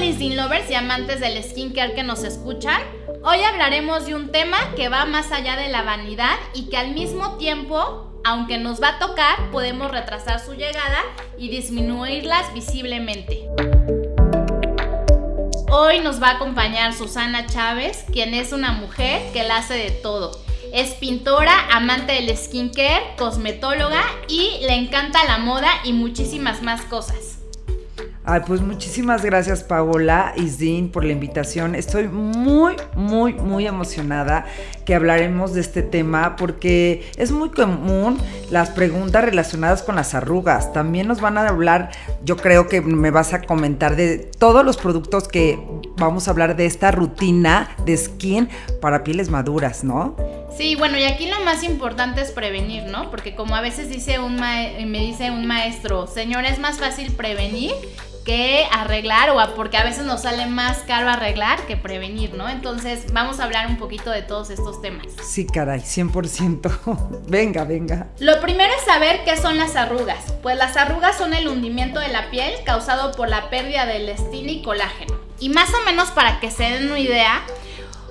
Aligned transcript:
Lisdin 0.00 0.36
Lovers 0.36 0.70
y 0.70 0.74
amantes 0.74 1.18
del 1.20 1.42
skincare 1.42 1.94
que 1.94 2.04
nos 2.04 2.22
escuchan. 2.22 2.80
Hoy 3.24 3.42
hablaremos 3.42 4.06
de 4.06 4.14
un 4.14 4.30
tema 4.30 4.56
que 4.76 4.88
va 4.88 5.06
más 5.06 5.32
allá 5.32 5.56
de 5.56 5.68
la 5.68 5.82
vanidad 5.82 6.36
y 6.54 6.68
que 6.68 6.76
al 6.76 6.92
mismo 6.92 7.36
tiempo, 7.36 8.20
aunque 8.24 8.58
nos 8.58 8.80
va 8.80 8.90
a 8.90 8.98
tocar, 9.00 9.50
podemos 9.50 9.90
retrasar 9.90 10.38
su 10.38 10.54
llegada 10.54 11.00
y 11.36 11.48
disminuirlas 11.48 12.54
visiblemente. 12.54 13.48
Hoy 15.70 15.98
nos 15.98 16.22
va 16.22 16.28
a 16.28 16.36
acompañar 16.36 16.94
Susana 16.94 17.46
Chávez, 17.46 18.04
quien 18.12 18.34
es 18.34 18.52
una 18.52 18.72
mujer 18.72 19.20
que 19.32 19.42
la 19.42 19.58
hace 19.58 19.74
de 19.74 19.90
todo. 19.90 20.40
Es 20.72 20.94
pintora, 20.94 21.68
amante 21.72 22.12
del 22.12 22.36
skincare, 22.36 23.16
cosmetóloga 23.16 24.04
y 24.28 24.58
le 24.60 24.74
encanta 24.74 25.24
la 25.24 25.38
moda 25.38 25.70
y 25.82 25.92
muchísimas 25.92 26.62
más 26.62 26.82
cosas. 26.82 27.37
Ay, 28.24 28.42
pues 28.46 28.60
muchísimas 28.60 29.24
gracias 29.24 29.64
Paola 29.64 30.34
y 30.36 30.48
Zin 30.48 30.90
por 30.90 31.02
la 31.02 31.12
invitación. 31.12 31.74
Estoy 31.74 32.08
muy, 32.08 32.76
muy, 32.94 33.32
muy 33.32 33.66
emocionada 33.66 34.44
que 34.84 34.94
hablaremos 34.94 35.54
de 35.54 35.62
este 35.62 35.82
tema 35.82 36.36
porque 36.36 37.10
es 37.16 37.32
muy 37.32 37.50
común 37.50 38.18
las 38.50 38.70
preguntas 38.70 39.24
relacionadas 39.24 39.82
con 39.82 39.96
las 39.96 40.14
arrugas. 40.14 40.72
También 40.74 41.08
nos 41.08 41.22
van 41.22 41.38
a 41.38 41.48
hablar, 41.48 41.90
yo 42.22 42.36
creo 42.36 42.68
que 42.68 42.82
me 42.82 43.10
vas 43.10 43.32
a 43.32 43.40
comentar 43.42 43.96
de 43.96 44.18
todos 44.18 44.64
los 44.64 44.76
productos 44.76 45.26
que 45.26 45.58
vamos 45.96 46.28
a 46.28 46.32
hablar 46.32 46.54
de 46.54 46.66
esta 46.66 46.90
rutina 46.90 47.70
de 47.86 47.96
skin 47.96 48.48
para 48.82 49.04
pieles 49.04 49.30
maduras, 49.30 49.84
¿no? 49.84 50.16
Sí, 50.54 50.74
bueno, 50.74 50.98
y 50.98 51.04
aquí 51.04 51.26
lo 51.26 51.40
más 51.44 51.62
importante 51.62 52.20
es 52.20 52.32
prevenir, 52.32 52.84
¿no? 52.84 53.10
Porque 53.10 53.34
como 53.34 53.54
a 53.54 53.60
veces 53.60 53.88
dice 53.88 54.18
un 54.18 54.36
me 54.36 55.00
dice 55.00 55.30
un 55.30 55.46
maestro, 55.46 56.06
señor, 56.06 56.44
es 56.44 56.58
más 56.58 56.78
fácil 56.78 57.12
prevenir 57.12 57.72
que 58.28 58.66
arreglar 58.70 59.30
o 59.30 59.54
porque 59.54 59.78
a 59.78 59.84
veces 59.84 60.04
nos 60.04 60.20
sale 60.20 60.44
más 60.44 60.80
caro 60.80 61.08
arreglar 61.08 61.64
que 61.64 61.78
prevenir, 61.78 62.34
¿no? 62.34 62.46
Entonces 62.46 63.10
vamos 63.14 63.40
a 63.40 63.44
hablar 63.44 63.68
un 63.68 63.78
poquito 63.78 64.10
de 64.10 64.20
todos 64.20 64.50
estos 64.50 64.82
temas. 64.82 65.06
Sí, 65.22 65.46
caray, 65.46 65.80
100%. 65.80 67.22
venga, 67.26 67.64
venga. 67.64 68.08
Lo 68.18 68.38
primero 68.42 68.70
es 68.76 68.84
saber 68.84 69.24
qué 69.24 69.38
son 69.38 69.56
las 69.56 69.76
arrugas. 69.76 70.34
Pues 70.42 70.58
las 70.58 70.76
arrugas 70.76 71.16
son 71.16 71.32
el 71.32 71.48
hundimiento 71.48 72.00
de 72.00 72.08
la 72.08 72.28
piel 72.28 72.52
causado 72.66 73.12
por 73.12 73.30
la 73.30 73.48
pérdida 73.48 73.86
del 73.86 74.02
elastina 74.02 74.52
y 74.52 74.60
colágeno. 74.60 75.14
Y 75.40 75.48
más 75.48 75.70
o 75.72 75.82
menos 75.86 76.10
para 76.10 76.38
que 76.38 76.50
se 76.50 76.64
den 76.64 76.90
una 76.90 77.00
idea, 77.00 77.40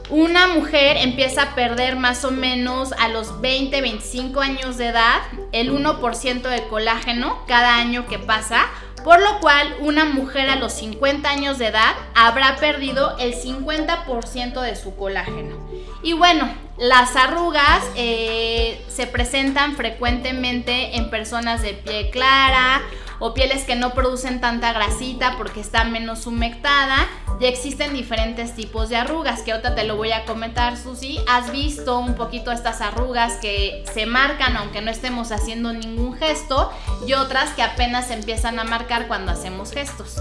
una 0.09 0.47
mujer 0.47 0.97
empieza 0.97 1.43
a 1.43 1.53
perder 1.53 1.95
más 1.95 2.25
o 2.25 2.31
menos 2.31 2.91
a 2.93 3.07
los 3.09 3.39
20, 3.39 3.81
25 3.81 4.39
años 4.39 4.77
de 4.77 4.87
edad 4.87 5.21
el 5.51 5.71
1% 5.71 6.41
de 6.41 6.67
colágeno 6.69 7.43
cada 7.45 7.75
año 7.75 8.07
que 8.07 8.17
pasa 8.17 8.65
por 9.07 9.21
lo 9.21 9.39
cual 9.39 9.73
una 9.79 10.03
mujer 10.03 10.49
a 10.49 10.57
los 10.57 10.73
50 10.73 11.29
años 11.29 11.57
de 11.59 11.67
edad 11.67 11.95
habrá 12.13 12.57
perdido 12.57 13.15
el 13.19 13.33
50% 13.35 14.59
de 14.59 14.75
su 14.75 14.97
colágeno. 14.97 15.55
Y 16.03 16.11
bueno, 16.11 16.53
las 16.77 17.15
arrugas 17.15 17.85
eh, 17.95 18.83
se 18.89 19.07
presentan 19.07 19.77
frecuentemente 19.77 20.97
en 20.97 21.09
personas 21.09 21.61
de 21.61 21.71
piel 21.75 22.09
clara 22.09 22.81
o 23.19 23.33
pieles 23.33 23.63
que 23.63 23.75
no 23.75 23.93
producen 23.93 24.41
tanta 24.41 24.73
grasita 24.73 25.35
porque 25.37 25.59
está 25.59 25.83
menos 25.83 26.27
humectada. 26.27 27.07
Ya 27.39 27.47
existen 27.47 27.93
diferentes 27.93 28.55
tipos 28.55 28.89
de 28.89 28.95
arrugas, 28.95 29.41
que 29.41 29.51
ahorita 29.51 29.75
te 29.75 29.83
lo 29.83 29.95
voy 29.95 30.11
a 30.11 30.25
comentar, 30.25 30.77
Susi. 30.77 31.19
¿Has 31.27 31.51
visto 31.51 31.99
un 31.99 32.15
poquito 32.15 32.51
estas 32.51 32.81
arrugas 32.81 33.33
que 33.33 33.83
se 33.93 34.05
marcan 34.05 34.57
aunque 34.57 34.81
no 34.81 34.89
estemos 34.89 35.31
haciendo 35.31 35.71
ningún 35.73 36.15
gesto 36.15 36.71
y 37.05 37.13
otras 37.13 37.51
que 37.51 37.61
apenas 37.61 38.07
se 38.07 38.15
empiezan 38.15 38.59
a 38.59 38.63
marcar 38.63 39.07
cuando 39.07 39.31
hacemos 39.31 39.71
gestos? 39.71 40.17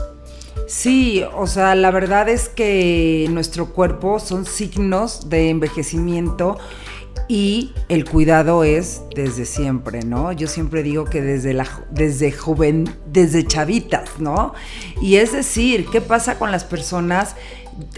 Sí, 0.66 1.22
o 1.34 1.46
sea, 1.46 1.74
la 1.74 1.90
verdad 1.90 2.28
es 2.28 2.48
que 2.48 3.26
nuestro 3.30 3.72
cuerpo 3.72 4.18
son 4.18 4.44
signos 4.44 5.28
de 5.28 5.50
envejecimiento 5.50 6.58
y 7.28 7.72
el 7.88 8.04
cuidado 8.04 8.64
es 8.64 9.02
desde 9.14 9.46
siempre, 9.46 10.02
¿no? 10.02 10.32
Yo 10.32 10.46
siempre 10.46 10.82
digo 10.82 11.04
que 11.04 11.20
desde 11.22 11.54
la 11.54 11.66
desde 11.90 12.30
joven, 12.32 12.88
desde 13.10 13.46
chavitas, 13.46 14.18
¿no? 14.18 14.54
Y 15.00 15.16
es 15.16 15.32
decir, 15.32 15.86
¿qué 15.90 16.00
pasa 16.00 16.38
con 16.38 16.52
las 16.52 16.64
personas? 16.64 17.34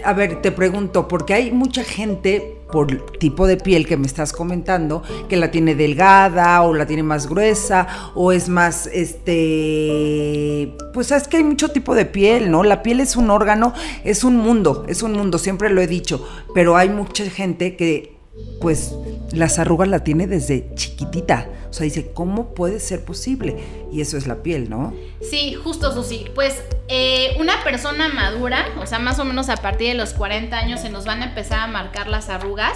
A 0.03 0.13
ver, 0.13 0.41
te 0.41 0.51
pregunto, 0.51 1.07
porque 1.07 1.33
hay 1.33 1.51
mucha 1.51 1.83
gente 1.83 2.57
por 2.71 3.13
tipo 3.17 3.47
de 3.47 3.57
piel 3.57 3.87
que 3.87 3.97
me 3.97 4.07
estás 4.07 4.33
comentando, 4.33 5.03
que 5.27 5.37
la 5.37 5.51
tiene 5.51 5.73
delgada 5.73 6.61
o 6.61 6.73
la 6.73 6.85
tiene 6.85 7.03
más 7.03 7.27
gruesa 7.27 7.87
o 8.13 8.31
es 8.31 8.49
más, 8.49 8.87
este, 8.87 10.75
pues 10.93 11.11
es 11.11 11.27
que 11.27 11.37
hay 11.37 11.43
mucho 11.43 11.69
tipo 11.69 11.95
de 11.95 12.05
piel, 12.05 12.51
¿no? 12.51 12.63
La 12.63 12.83
piel 12.83 12.99
es 12.99 13.15
un 13.15 13.29
órgano, 13.29 13.73
es 14.03 14.23
un 14.23 14.35
mundo, 14.35 14.85
es 14.87 15.01
un 15.01 15.13
mundo, 15.13 15.37
siempre 15.37 15.69
lo 15.69 15.81
he 15.81 15.87
dicho, 15.87 16.27
pero 16.53 16.77
hay 16.77 16.89
mucha 16.89 17.23
gente 17.29 17.75
que 17.75 18.18
pues 18.59 18.93
las 19.31 19.59
arrugas 19.59 19.87
la 19.87 20.03
tiene 20.03 20.27
desde 20.27 20.73
chiquitita. 20.75 21.49
O 21.69 21.73
sea, 21.73 21.83
dice, 21.83 22.11
¿cómo 22.13 22.53
puede 22.53 22.79
ser 22.79 23.05
posible? 23.05 23.57
Y 23.91 24.01
eso 24.01 24.17
es 24.17 24.25
la 24.25 24.41
piel, 24.41 24.69
¿no? 24.69 24.93
Sí, 25.21 25.53
justo, 25.53 25.93
Susi. 25.93 26.25
Pues 26.33 26.61
eh, 26.87 27.35
una 27.39 27.63
persona 27.63 28.09
madura, 28.09 28.65
o 28.81 28.87
sea, 28.87 28.97
más 28.99 29.19
o 29.19 29.25
menos 29.25 29.49
a 29.49 29.57
partir 29.57 29.89
de 29.89 29.93
los 29.93 30.13
40 30.13 30.57
años 30.57 30.81
se 30.81 30.89
nos 30.89 31.05
van 31.05 31.21
a 31.21 31.25
empezar 31.25 31.59
a 31.59 31.67
marcar 31.67 32.07
las 32.07 32.29
arrugas. 32.29 32.75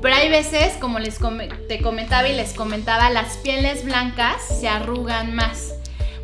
Pero 0.00 0.14
hay 0.14 0.28
veces, 0.28 0.74
como 0.80 0.98
les 0.98 1.18
te 1.68 1.82
comentaba 1.82 2.28
y 2.28 2.36
les 2.36 2.54
comentaba, 2.54 3.10
las 3.10 3.38
pieles 3.38 3.84
blancas 3.84 4.36
se 4.60 4.68
arrugan 4.68 5.34
más. 5.34 5.74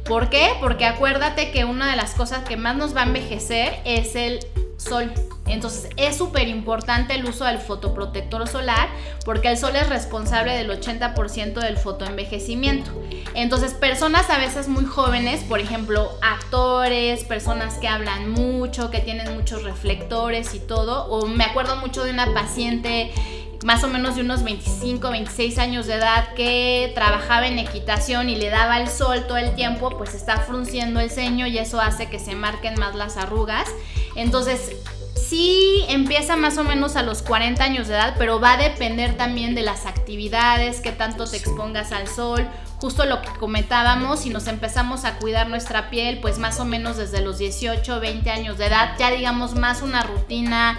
¿Por 0.05 0.31
qué? 0.31 0.50
Porque 0.61 0.84
acuérdate 0.84 1.50
que 1.50 1.65
una 1.65 1.91
de 1.91 1.97
las 1.97 2.12
cosas 2.12 2.44
que 2.44 2.56
más 2.56 2.77
nos 2.77 2.94
va 2.94 3.03
a 3.03 3.06
envejecer 3.06 3.75
es 3.84 4.15
el 4.15 4.39
sol. 4.84 5.12
Entonces 5.47 5.91
es 5.97 6.17
súper 6.17 6.49
importante 6.49 7.15
el 7.15 7.25
uso 7.25 7.45
del 7.45 7.59
fotoprotector 7.59 8.47
solar 8.49 8.89
porque 9.25 9.49
el 9.49 9.59
sol 9.59 9.77
es 9.77 9.89
responsable 9.89 10.53
del 10.53 10.71
80% 10.71 11.55
del 11.55 11.77
fotoenvejecimiento. 11.77 12.91
Entonces 13.34 13.75
personas 13.75 14.31
a 14.31 14.39
veces 14.39 14.69
muy 14.69 14.84
jóvenes, 14.84 15.43
por 15.44 15.61
ejemplo 15.61 16.11
actores, 16.23 17.25
personas 17.25 17.78
que 17.78 17.89
hablan 17.89 18.31
mucho, 18.31 18.91
que 18.91 19.00
tienen 19.00 19.34
muchos 19.34 19.65
reflectores 19.65 20.55
y 20.55 20.61
todo, 20.61 21.06
o 21.06 21.27
me 21.27 21.44
acuerdo 21.44 21.77
mucho 21.77 22.05
de 22.05 22.11
una 22.11 22.33
paciente 22.33 23.12
más 23.64 23.82
o 23.82 23.88
menos 23.88 24.14
de 24.14 24.20
unos 24.20 24.44
25, 24.44 25.10
26 25.10 25.58
años 25.58 25.86
de 25.86 25.94
edad 25.94 26.34
que 26.34 26.92
trabajaba 26.94 27.47
en 27.47 27.58
equitación 27.58 28.28
y 28.28 28.36
le 28.36 28.50
daba 28.50 28.78
el 28.78 28.88
sol 28.88 29.25
todo 29.26 29.38
el 29.38 29.54
tiempo, 29.54 29.88
pues 29.97 30.14
está 30.14 30.36
frunciendo 30.36 31.00
el 31.00 31.10
ceño 31.10 31.47
y 31.47 31.56
eso 31.56 31.80
hace 31.80 32.10
que 32.10 32.19
se 32.19 32.34
marquen 32.34 32.78
más 32.78 32.94
las 32.94 33.16
arrugas. 33.16 33.66
Entonces, 34.16 34.76
sí 35.16 35.82
empieza 35.88 36.36
más 36.36 36.58
o 36.58 36.64
menos 36.64 36.94
a 36.97 37.02
los 37.02 37.22
40 37.22 37.64
años 37.64 37.88
de 37.88 37.94
edad, 37.94 38.16
pero 38.19 38.38
va 38.38 38.52
a 38.52 38.56
depender 38.58 39.16
también 39.16 39.54
de 39.54 39.62
las 39.62 39.86
actividades, 39.86 40.82
que 40.82 40.92
tanto 40.92 41.25
te 41.25 41.38
expongas 41.38 41.91
al 41.92 42.06
sol. 42.06 42.46
Justo 42.82 43.06
lo 43.06 43.22
que 43.22 43.31
comentábamos, 43.41 44.20
si 44.20 44.28
nos 44.28 44.46
empezamos 44.46 45.06
a 45.06 45.16
cuidar 45.16 45.48
nuestra 45.48 45.88
piel, 45.88 46.19
pues 46.20 46.38
más 46.38 46.60
o 46.60 46.66
menos 46.66 46.98
desde 46.98 47.22
los 47.22 47.38
18, 47.38 47.98
20 47.98 48.31
años 48.31 48.58
de 48.58 48.66
edad, 48.66 48.94
ya 48.98 49.10
digamos 49.10 49.54
más 49.54 49.81
una 49.81 50.02
rutina 50.02 50.78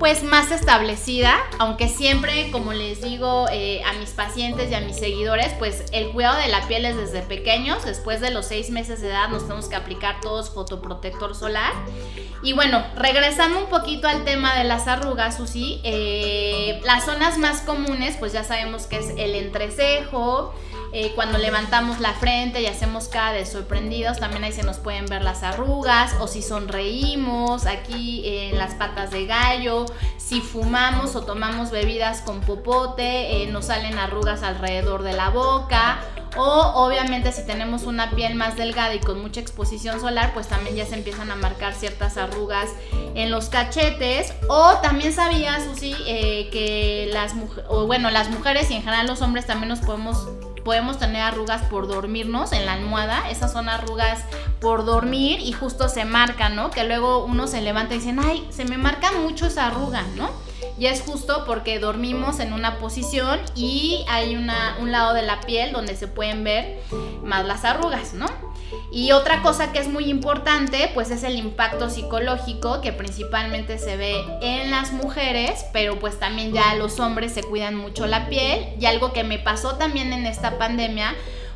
pues 0.00 0.22
más 0.22 0.50
establecida, 0.50 1.36
aunque 1.58 1.86
siempre, 1.86 2.50
como 2.50 2.72
les 2.72 3.02
digo 3.02 3.46
eh, 3.52 3.82
a 3.84 3.92
mis 3.92 4.08
pacientes 4.10 4.70
y 4.70 4.74
a 4.74 4.80
mis 4.80 4.96
seguidores, 4.96 5.52
pues 5.58 5.84
el 5.92 6.08
cuidado 6.12 6.40
de 6.40 6.48
la 6.48 6.66
piel 6.66 6.86
es 6.86 6.96
desde 6.96 7.20
pequeños, 7.20 7.84
después 7.84 8.22
de 8.22 8.30
los 8.30 8.46
seis 8.46 8.70
meses 8.70 9.02
de 9.02 9.08
edad 9.08 9.28
nos 9.28 9.42
tenemos 9.42 9.68
que 9.68 9.76
aplicar 9.76 10.22
todos 10.22 10.48
fotoprotector 10.48 11.34
solar. 11.34 11.74
Y 12.42 12.54
bueno, 12.54 12.82
regresando 12.96 13.58
un 13.58 13.66
poquito 13.66 14.08
al 14.08 14.24
tema 14.24 14.56
de 14.56 14.64
las 14.64 14.88
arrugas, 14.88 15.36
Susi, 15.36 15.82
eh, 15.84 16.80
las 16.82 17.04
zonas 17.04 17.36
más 17.36 17.60
comunes, 17.60 18.16
pues 18.18 18.32
ya 18.32 18.42
sabemos 18.42 18.86
que 18.86 18.96
es 18.96 19.10
el 19.18 19.34
entrecejo, 19.34 20.54
eh, 20.92 21.12
cuando 21.14 21.38
levantamos 21.38 22.00
la 22.00 22.12
frente 22.14 22.60
y 22.60 22.66
hacemos 22.66 23.08
cara 23.08 23.32
de 23.32 23.46
sorprendidos, 23.46 24.18
también 24.18 24.44
ahí 24.44 24.52
se 24.52 24.62
nos 24.62 24.78
pueden 24.78 25.06
ver 25.06 25.22
las 25.22 25.42
arrugas, 25.42 26.14
o 26.20 26.26
si 26.26 26.42
sonreímos, 26.42 27.66
aquí 27.66 28.22
en 28.24 28.58
las 28.58 28.74
patas 28.74 29.10
de 29.10 29.26
gallo, 29.26 29.86
si 30.16 30.40
fumamos 30.40 31.16
o 31.16 31.22
tomamos 31.22 31.70
bebidas 31.70 32.22
con 32.22 32.40
popote, 32.40 33.42
eh, 33.42 33.46
nos 33.46 33.66
salen 33.66 33.98
arrugas 33.98 34.42
alrededor 34.42 35.02
de 35.02 35.12
la 35.12 35.30
boca, 35.30 36.00
o 36.36 36.72
obviamente 36.74 37.32
si 37.32 37.44
tenemos 37.44 37.84
una 37.84 38.10
piel 38.10 38.34
más 38.34 38.56
delgada 38.56 38.94
y 38.94 39.00
con 39.00 39.20
mucha 39.20 39.40
exposición 39.40 40.00
solar, 40.00 40.32
pues 40.32 40.46
también 40.46 40.76
ya 40.76 40.86
se 40.86 40.94
empiezan 40.94 41.30
a 41.30 41.36
marcar 41.36 41.74
ciertas 41.74 42.16
arrugas 42.16 42.70
en 43.14 43.30
los 43.30 43.48
cachetes. 43.48 44.32
O 44.48 44.74
también 44.82 45.12
sabía, 45.12 45.58
Susi, 45.60 45.94
eh, 46.06 46.48
que 46.52 47.10
las 47.12 47.34
mujeres, 47.34 47.68
bueno, 47.86 48.10
las 48.10 48.30
mujeres 48.30 48.70
y 48.70 48.74
en 48.74 48.82
general 48.82 49.06
los 49.06 49.22
hombres 49.22 49.46
también 49.46 49.68
nos 49.68 49.80
podemos 49.80 50.28
podemos 50.70 51.00
tener 51.00 51.20
arrugas 51.20 51.62
por 51.62 51.88
dormirnos 51.88 52.52
en 52.52 52.64
la 52.64 52.74
almohada, 52.74 53.28
esas 53.28 53.52
son 53.52 53.68
arrugas 53.68 54.22
por 54.60 54.84
dormir 54.84 55.40
y 55.40 55.50
justo 55.50 55.88
se 55.88 56.04
marcan, 56.04 56.54
¿no? 56.54 56.70
Que 56.70 56.84
luego 56.84 57.24
uno 57.24 57.48
se 57.48 57.60
levanta 57.60 57.94
y 57.94 57.98
dicen, 57.98 58.20
ay, 58.20 58.46
se 58.50 58.64
me 58.64 58.78
marca 58.78 59.10
mucho 59.10 59.46
esa 59.46 59.66
arruga, 59.66 60.04
¿no? 60.14 60.30
Y 60.78 60.86
es 60.86 61.00
justo 61.00 61.42
porque 61.44 61.80
dormimos 61.80 62.38
en 62.38 62.52
una 62.52 62.78
posición 62.78 63.40
y 63.56 64.04
hay 64.08 64.36
una, 64.36 64.76
un 64.78 64.92
lado 64.92 65.12
de 65.12 65.22
la 65.22 65.40
piel 65.40 65.72
donde 65.72 65.96
se 65.96 66.06
pueden 66.06 66.44
ver 66.44 66.78
más 67.24 67.44
las 67.44 67.64
arrugas, 67.64 68.14
¿no? 68.14 68.28
Y 68.92 69.12
otra 69.12 69.42
cosa 69.42 69.72
que 69.72 69.78
es 69.78 69.88
muy 69.88 70.04
importante, 70.10 70.90
pues 70.94 71.10
es 71.10 71.22
el 71.22 71.36
impacto 71.36 71.90
psicológico 71.90 72.80
que 72.80 72.92
principalmente 72.92 73.78
se 73.78 73.96
ve 73.96 74.14
en 74.40 74.70
las 74.70 74.92
mujeres, 74.92 75.64
pero 75.72 75.98
pues 75.98 76.18
también 76.18 76.52
ya 76.52 76.74
los 76.74 77.00
hombres 77.00 77.32
se 77.32 77.42
cuidan 77.42 77.76
mucho 77.76 78.06
la 78.06 78.28
piel. 78.28 78.68
Y 78.78 78.86
algo 78.86 79.12
que 79.12 79.24
me 79.24 79.38
pasó 79.38 79.76
también 79.76 80.12
en 80.12 80.26
esta 80.26 80.58
pandemia 80.58 81.14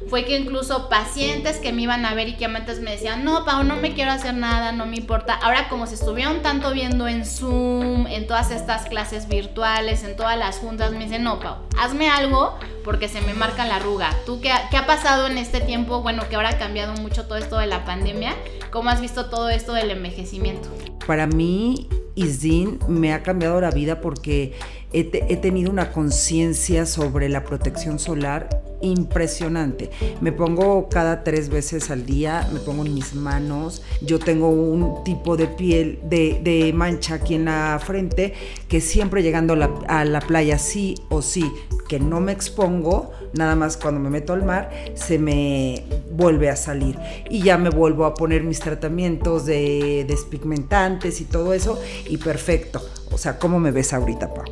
fue 0.09 0.25
que 0.25 0.39
incluso 0.39 0.89
pacientes 0.89 1.59
que 1.59 1.73
me 1.73 1.83
iban 1.83 2.05
a 2.05 2.15
ver 2.15 2.29
y 2.29 2.37
que 2.37 2.45
antes 2.45 2.81
me 2.81 2.93
decían, 2.93 3.25
no, 3.25 3.45
Pau, 3.45 3.65
no 3.65 3.77
me 3.77 3.95
quiero 3.95 4.11
hacer 4.11 4.35
nada, 4.35 4.73
no 4.73 4.87
me 4.87 4.97
importa. 4.97 5.35
Ahora 5.35 5.69
como 5.69 5.87
se 5.87 5.95
estuvieron 5.95 6.43
tanto 6.43 6.73
viendo 6.73 7.09
en 7.09 7.25
Zoom, 7.25 8.07
en 8.07 8.27
todas 8.27 8.51
estas 8.51 8.87
clases 8.87 9.29
virtuales, 9.29 10.05
en 10.05 10.17
todas 10.17 10.39
las 10.39 10.59
juntas, 10.59 10.93
me 10.93 11.05
dicen, 11.05 11.25
no, 11.25 11.41
Pau, 11.41 11.57
hazme 11.79 12.09
algo 12.09 12.59
porque 12.85 13.09
se 13.09 13.21
me 13.23 13.35
marca 13.35 13.65
la 13.65 13.77
arruga. 13.77 14.11
¿Tú 14.27 14.41
qué, 14.41 14.53
qué 14.71 14.77
ha 14.77 14.87
pasado 14.87 15.27
en 15.27 15.39
este 15.39 15.61
tiempo? 15.61 16.03
Bueno, 16.03 16.29
que 16.29 16.37
ahora 16.37 16.51
ha 16.51 16.59
cambiado 16.59 16.95
mucho 16.95 17.27
todo 17.27 17.39
esto 17.39 17.59
de 17.59 17.67
la 17.67 17.85
pandemia. 17.85 18.35
¿Cómo 18.71 18.91
has 18.91 19.01
visto 19.01 19.27
todo 19.27 19.49
esto 19.49 19.73
del 19.73 19.91
envejecimiento? 19.91 20.69
Para 21.07 21.27
mí, 21.27 21.89
Isdin 22.15 22.79
me 22.89 23.13
ha 23.13 23.23
cambiado 23.23 23.61
la 23.61 23.71
vida 23.71 24.01
porque 24.01 24.53
he, 24.95 25.37
tenido 25.37 25.71
una 25.71 25.91
conciencia 25.91 26.87
sobre 26.87 27.29
la 27.29 27.43
protección 27.45 27.99
solar 27.99 28.49
impresionante. 28.81 29.91
Me 30.21 30.31
pongo 30.31 30.89
cada 30.89 31.25
tres 31.25 31.49
veces 31.49 31.91
al 31.91 32.07
día, 32.07 32.49
me 32.53 32.61
pongo 32.61 32.85
en 32.87 32.95
mis 32.95 33.15
manos. 33.15 33.83
Yo 34.03 34.21
tengo 34.21 34.51
un 34.51 35.03
tipo 35.03 35.37
de 35.37 35.49
piel, 35.49 35.99
de, 36.05 36.73
mancha 36.75 37.15
aquí 37.15 37.35
en 37.35 37.47
la 37.47 37.81
frente, 37.85 38.35
que 38.69 38.81
siempre 38.81 39.23
llegando 39.23 39.55
a 39.89 40.05
la, 40.05 40.21
playa, 40.21 40.59
sí 40.59 40.95
o 41.09 41.23
sí, 41.23 41.51
que 41.89 41.99
no 41.99 42.21
me 42.21 42.31
expongo, 42.31 43.11
nada 43.35 43.57
más 43.57 43.77
cuando 43.77 44.01
me 44.01 44.11
meto 44.11 44.33
al 44.33 44.45
mar, 44.45 44.71
se 44.95 45.19
me 45.19 45.85
vuelve 46.11 46.51
a 46.51 46.57
salir. 46.57 46.99
Y 47.29 47.43
ya 47.43 47.59
me 47.59 47.71
vuelvo 47.71 48.05
a 48.07 48.15
poner 48.15 48.43
mis 48.43 48.61
tratamientos 48.61 49.47
de 49.47 50.05
despigmentantes 50.09 51.21
y 51.21 51.25
todo 51.25 51.53
eso, 51.53 51.81
y 52.09 52.17
perfecto. 52.17 52.83
O 53.13 53.19
sea, 53.19 53.39
¿cómo 53.39 53.61
me 53.61 53.71
ves 53.71 53.93
ahorita, 53.93 54.33
Pau? 54.33 54.45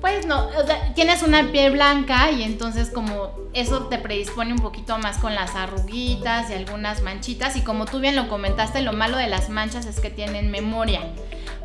Pues 0.00 0.26
no, 0.26 0.48
tienes 0.94 1.22
una 1.22 1.52
piel 1.52 1.72
blanca 1.72 2.30
y 2.30 2.42
entonces 2.42 2.88
como 2.88 3.32
eso 3.52 3.88
te 3.88 3.98
predispone 3.98 4.52
un 4.52 4.60
poquito 4.60 4.96
más 4.96 5.18
con 5.18 5.34
las 5.34 5.54
arruguitas 5.54 6.48
y 6.48 6.54
algunas 6.54 7.02
manchitas 7.02 7.56
y 7.56 7.60
como 7.60 7.84
tú 7.84 8.00
bien 8.00 8.16
lo 8.16 8.28
comentaste, 8.28 8.80
lo 8.80 8.94
malo 8.94 9.18
de 9.18 9.26
las 9.26 9.50
manchas 9.50 9.84
es 9.84 10.00
que 10.00 10.08
tienen 10.08 10.50
memoria. 10.50 11.02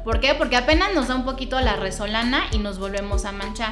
¿Por 0.03 0.19
qué? 0.19 0.35
Porque 0.35 0.57
apenas 0.57 0.93
nos 0.93 1.07
da 1.07 1.15
un 1.15 1.23
poquito 1.23 1.59
la 1.61 1.77
resolana 1.77 2.43
y 2.51 2.57
nos 2.57 2.77
volvemos 2.77 3.23
a 3.23 3.31
manchar. 3.31 3.71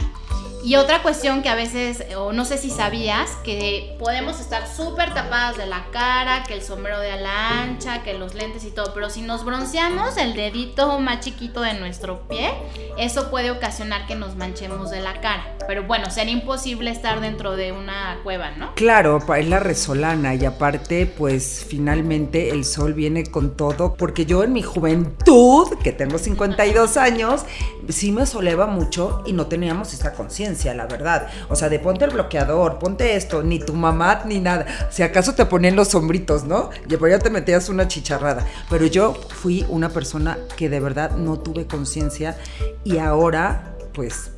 Y 0.63 0.77
otra 0.77 1.01
cuestión 1.01 1.41
que 1.41 1.49
a 1.49 1.55
veces, 1.55 2.05
o 2.15 2.31
no 2.31 2.45
sé 2.45 2.57
si 2.57 2.69
sabías, 2.69 3.31
que 3.43 3.97
podemos 3.99 4.39
estar 4.39 4.65
súper 4.65 5.13
tapadas 5.13 5.57
de 5.57 5.65
la 5.65 5.87
cara, 5.91 6.45
que 6.47 6.53
el 6.53 6.61
sombrero 6.61 7.01
de 7.01 7.11
ala 7.11 7.63
ancha, 7.63 8.01
que 8.01 8.13
los 8.13 8.33
lentes 8.33 8.63
y 8.63 8.71
todo, 8.71 8.93
pero 8.93 9.09
si 9.09 9.23
nos 9.23 9.43
bronceamos 9.43 10.15
el 10.15 10.35
dedito 10.35 10.99
más 11.01 11.19
chiquito 11.19 11.59
de 11.59 11.73
nuestro 11.73 12.29
pie, 12.29 12.53
eso 12.97 13.29
puede 13.29 13.51
ocasionar 13.51 14.07
que 14.07 14.15
nos 14.15 14.37
manchemos 14.37 14.89
de 14.89 15.01
la 15.01 15.19
cara. 15.19 15.57
Pero 15.67 15.83
bueno, 15.83 16.09
sería 16.09 16.31
imposible 16.31 16.91
estar 16.91 17.19
dentro 17.19 17.57
de 17.57 17.73
una 17.73 18.19
cueva, 18.23 18.51
¿no? 18.51 18.73
Claro, 18.75 19.19
es 19.35 19.47
la 19.49 19.59
resolana 19.59 20.33
y 20.33 20.45
aparte, 20.45 21.07
pues 21.07 21.65
finalmente 21.67 22.51
el 22.51 22.63
sol 22.63 22.93
viene 22.93 23.25
con 23.25 23.57
todo, 23.57 23.95
porque 23.95 24.25
yo 24.25 24.43
en 24.43 24.53
mi 24.53 24.61
juventud, 24.61 25.77
que 25.83 25.91
tengo 25.91 26.17
52 26.17 26.95
años, 26.95 27.41
sí 27.89 28.13
me 28.13 28.25
soleaba 28.25 28.65
mucho 28.65 29.23
y 29.25 29.33
no 29.33 29.47
teníamos 29.47 29.93
esa 29.93 30.13
conciencia 30.13 30.52
la 30.73 30.85
verdad. 30.85 31.27
O 31.49 31.55
sea, 31.55 31.69
de 31.69 31.79
ponte 31.79 32.05
el 32.05 32.11
bloqueador, 32.11 32.79
ponte 32.79 33.15
esto, 33.15 33.43
ni 33.43 33.59
tu 33.59 33.73
mamá 33.73 34.23
ni 34.25 34.39
nada. 34.39 34.65
Si 34.89 35.03
acaso 35.03 35.33
te 35.33 35.45
ponían 35.45 35.75
los 35.75 35.89
sombritos, 35.89 36.45
¿no? 36.45 36.69
Y 36.89 36.97
pues 36.97 37.11
ya 37.11 37.19
te 37.19 37.29
metías 37.29 37.69
una 37.69 37.87
chicharrada. 37.87 38.45
Pero 38.69 38.85
yo 38.85 39.13
fui 39.13 39.65
una 39.69 39.89
persona 39.89 40.37
que 40.55 40.69
de 40.69 40.79
verdad 40.79 41.11
no 41.11 41.39
tuve 41.39 41.67
conciencia 41.67 42.37
y 42.83 42.97
ahora, 42.97 43.75
pues, 43.93 44.31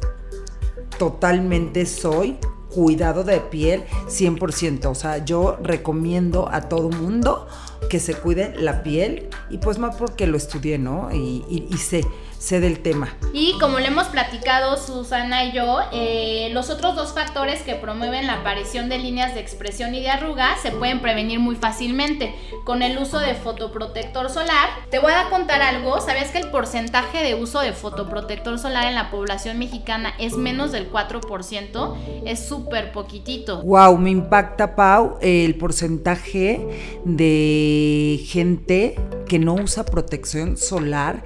totalmente 0.97 1.85
soy 1.85 2.37
cuidado 2.69 3.23
de 3.23 3.39
piel 3.39 3.83
100%. 4.07 4.89
O 4.89 4.95
sea, 4.95 5.23
yo 5.23 5.57
recomiendo 5.61 6.49
a 6.51 6.61
todo 6.69 6.89
mundo 6.89 7.47
que 7.89 7.99
se 7.99 8.15
cuide 8.15 8.53
la 8.57 8.83
piel 8.83 9.29
y 9.49 9.59
pues 9.59 9.77
más 9.77 9.95
porque 9.95 10.27
lo 10.27 10.37
estudié, 10.37 10.77
¿no? 10.77 11.09
y 11.13 11.77
sé 11.77 12.03
sé 12.45 12.59
del 12.59 12.79
tema. 12.79 13.09
Y 13.33 13.57
como 13.59 13.79
le 13.79 13.87
hemos 13.87 14.07
platicado 14.07 14.77
Susana 14.77 15.45
y 15.45 15.51
yo, 15.51 15.79
eh, 15.91 16.49
los 16.53 16.69
otros 16.69 16.95
dos 16.95 17.13
factores 17.13 17.63
que 17.63 17.73
promueven 17.73 18.27
la 18.27 18.35
aparición 18.35 18.87
de 18.87 18.99
líneas 18.99 19.33
de 19.33 19.41
expresión 19.41 19.95
y 19.95 20.01
de 20.01 20.09
arrugas 20.09 20.61
se 20.61 20.71
pueden 20.71 21.01
prevenir 21.01 21.39
muy 21.39 21.55
fácilmente 21.55 22.35
con 22.63 22.83
el 22.83 22.97
uso 22.99 23.17
de 23.19 23.33
fotoprotector 23.33 24.29
solar. 24.29 24.69
Te 24.91 24.99
voy 24.99 25.13
a 25.13 25.29
contar 25.29 25.63
algo, 25.63 25.99
¿sabías 26.01 26.29
que 26.29 26.37
el 26.37 26.51
porcentaje 26.51 27.23
de 27.23 27.33
uso 27.33 27.61
de 27.61 27.73
fotoprotector 27.73 28.59
solar 28.59 28.85
en 28.85 28.95
la 28.95 29.09
población 29.09 29.57
mexicana 29.57 30.13
es 30.19 30.37
menos 30.37 30.71
del 30.71 30.91
4%? 30.91 31.95
Es 32.25 32.47
súper 32.47 32.91
poquitito. 32.91 33.63
Wow, 33.63 33.97
me 33.97 34.11
impacta, 34.11 34.75
Pau, 34.75 35.17
el 35.19 35.55
porcentaje 35.55 36.99
de 37.05 38.23
gente 38.27 38.95
que 39.25 39.39
no 39.39 39.55
usa 39.55 39.85
protección 39.85 40.57
solar 40.57 41.23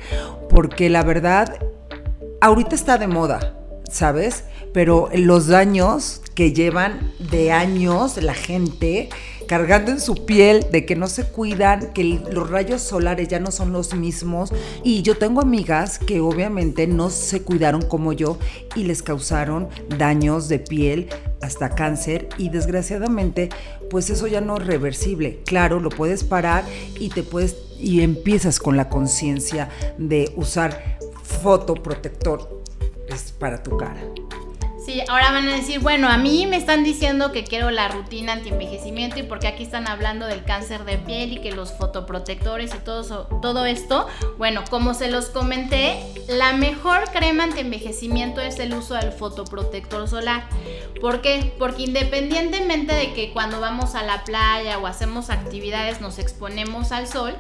porque 0.49 0.89
la 0.89 1.03
verdad, 1.03 1.59
ahorita 2.41 2.75
está 2.75 2.97
de 2.97 3.07
moda, 3.07 3.57
¿sabes? 3.89 4.43
Pero 4.73 5.09
los 5.13 5.47
daños 5.47 6.21
que 6.35 6.53
llevan 6.53 7.11
de 7.19 7.51
años 7.51 8.17
la 8.21 8.33
gente 8.33 9.09
cargando 9.49 9.91
en 9.91 9.99
su 9.99 10.27
piel 10.27 10.67
de 10.71 10.85
que 10.85 10.95
no 10.95 11.07
se 11.07 11.25
cuidan, 11.25 11.91
que 11.91 12.03
los 12.03 12.49
rayos 12.51 12.83
solares 12.83 13.27
ya 13.29 13.39
no 13.39 13.51
son 13.51 13.73
los 13.73 13.95
mismos. 13.95 14.53
Y 14.83 15.01
yo 15.01 15.17
tengo 15.17 15.41
amigas 15.41 15.97
que 15.97 16.21
obviamente 16.21 16.85
no 16.85 17.09
se 17.09 17.41
cuidaron 17.41 17.81
como 17.81 18.13
yo 18.13 18.37
y 18.75 18.83
les 18.83 19.01
causaron 19.01 19.67
daños 19.97 20.49
de 20.49 20.59
piel 20.59 21.09
hasta 21.41 21.69
cáncer 21.71 22.29
y 22.37 22.49
desgraciadamente 22.49 23.49
pues 23.89 24.11
eso 24.11 24.27
ya 24.27 24.39
no 24.39 24.57
es 24.57 24.67
reversible. 24.67 25.41
Claro, 25.45 25.79
lo 25.79 25.89
puedes 25.89 26.23
parar 26.23 26.63
y 26.99 27.09
te 27.09 27.23
puedes 27.23 27.55
y 27.79 28.01
empiezas 28.01 28.59
con 28.59 28.77
la 28.77 28.89
conciencia 28.89 29.69
de 29.97 30.31
usar 30.35 30.99
fotoprotector 31.23 32.59
para 33.39 33.63
tu 33.63 33.77
cara. 33.77 34.01
Sí, 34.85 35.01
ahora 35.09 35.31
van 35.31 35.47
a 35.49 35.55
decir, 35.55 35.81
bueno, 35.81 36.07
a 36.07 36.17
mí 36.17 36.47
me 36.47 36.55
están 36.55 36.85
diciendo 36.85 37.33
que 37.33 37.43
quiero 37.43 37.69
la 37.69 37.89
rutina 37.89 38.33
anti-envejecimiento 38.33 39.19
y 39.19 39.23
porque 39.23 39.47
aquí 39.47 39.63
están 39.63 39.87
hablando 39.87 40.25
del 40.25 40.45
cáncer 40.45 40.85
de 40.85 40.97
piel 40.97 41.33
y 41.33 41.41
que 41.41 41.51
los 41.51 41.73
fotoprotectores 41.73 42.73
y 42.73 42.77
todo, 42.79 43.25
todo 43.41 43.65
esto. 43.65 44.07
Bueno, 44.37 44.63
como 44.69 44.93
se 44.93 45.11
los 45.11 45.25
comenté, 45.25 45.99
la 46.27 46.53
mejor 46.53 47.09
crema 47.11 47.43
anti-envejecimiento 47.43 48.39
es 48.39 48.57
el 48.59 48.73
uso 48.73 48.93
del 48.95 49.11
fotoprotector 49.11 50.07
solar. 50.07 50.47
¿Por 51.01 51.21
qué? 51.21 51.53
Porque 51.59 51.83
independientemente 51.83 52.93
de 52.93 53.13
que 53.13 53.33
cuando 53.33 53.59
vamos 53.59 53.95
a 53.95 54.03
la 54.03 54.23
playa 54.23 54.79
o 54.79 54.87
hacemos 54.87 55.29
actividades 55.29 55.99
nos 55.99 56.19
exponemos 56.19 56.93
al 56.93 57.07
sol, 57.07 57.35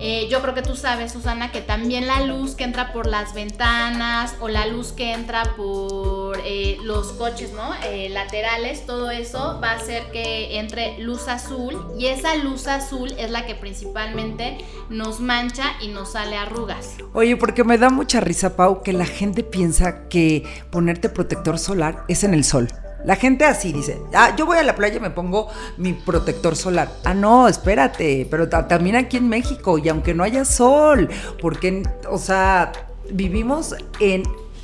eh, 0.00 0.26
yo 0.28 0.42
creo 0.42 0.52
que 0.52 0.62
tú 0.62 0.74
sabes, 0.74 1.12
Susana, 1.12 1.52
que 1.52 1.60
también 1.60 2.08
la 2.08 2.22
luz 2.22 2.56
que 2.56 2.64
entra 2.64 2.92
por 2.92 3.06
las 3.06 3.34
ventanas 3.34 4.34
o 4.40 4.48
la 4.48 4.66
luz 4.66 4.92
que 4.92 5.12
entra 5.12 5.44
por 5.56 6.40
eh, 6.44 6.71
los 6.82 7.12
coches, 7.12 7.52
¿no? 7.52 7.72
Eh, 7.84 8.08
laterales, 8.08 8.86
todo 8.86 9.10
eso 9.10 9.58
va 9.62 9.72
a 9.72 9.76
hacer 9.76 10.10
que 10.12 10.58
entre 10.58 10.98
luz 10.98 11.28
azul 11.28 11.76
y 11.98 12.06
esa 12.06 12.36
luz 12.36 12.66
azul 12.66 13.12
es 13.18 13.30
la 13.30 13.46
que 13.46 13.54
principalmente 13.54 14.58
nos 14.88 15.20
mancha 15.20 15.64
y 15.80 15.88
nos 15.88 16.12
sale 16.12 16.36
arrugas. 16.36 16.96
Oye, 17.12 17.36
porque 17.36 17.64
me 17.64 17.78
da 17.78 17.90
mucha 17.90 18.20
risa, 18.20 18.56
Pau, 18.56 18.82
que 18.82 18.92
la 18.92 19.06
gente 19.06 19.42
piensa 19.42 20.08
que 20.08 20.44
ponerte 20.70 21.08
protector 21.08 21.58
solar 21.58 22.04
es 22.08 22.24
en 22.24 22.34
el 22.34 22.44
sol. 22.44 22.68
La 23.04 23.16
gente 23.16 23.44
así 23.44 23.72
dice, 23.72 24.00
ah, 24.14 24.34
yo 24.36 24.46
voy 24.46 24.58
a 24.58 24.62
la 24.62 24.76
playa 24.76 24.96
y 24.96 25.00
me 25.00 25.10
pongo 25.10 25.48
mi 25.76 25.92
protector 25.92 26.54
solar. 26.54 26.88
Ah, 27.04 27.14
no, 27.14 27.48
espérate, 27.48 28.28
pero 28.30 28.48
también 28.48 28.94
aquí 28.94 29.16
en 29.16 29.28
México 29.28 29.78
y 29.78 29.88
aunque 29.88 30.14
no 30.14 30.22
haya 30.22 30.44
sol, 30.44 31.08
porque, 31.40 31.82
o 32.08 32.18
sea, 32.18 32.70
vivimos 33.10 33.74
en 33.98 34.22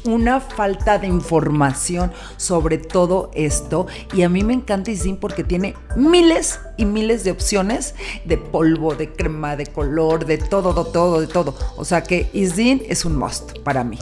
una 0.09 0.41
falta 0.41 0.99
de 0.99 1.07
información 1.07 2.13
sobre 2.37 2.79
todo 2.79 3.31
esto 3.35 3.87
y 4.13 4.23
a 4.23 4.29
mí 4.29 4.43
me 4.43 4.55
encanta 4.55 4.91
Isin 4.91 5.17
porque 5.17 5.45
tiene 5.45 5.75
miles 5.97 6.61
y 6.77 6.85
miles 6.85 7.25
de 7.25 7.31
opciones 7.31 7.95
de 8.25 8.39
polvo, 8.39 8.95
de 8.95 9.13
crema, 9.13 9.57
de 9.57 9.67
color, 9.67 10.25
de 10.25 10.39
todo, 10.39 10.73
de 10.85 10.91
todo, 10.91 11.21
de 11.21 11.27
todo. 11.27 11.55
O 11.77 11.85
sea 11.85 12.03
que 12.03 12.31
Isin 12.33 12.83
es 12.89 13.05
un 13.05 13.17
must 13.17 13.59
para 13.61 13.85
mí. 13.85 13.99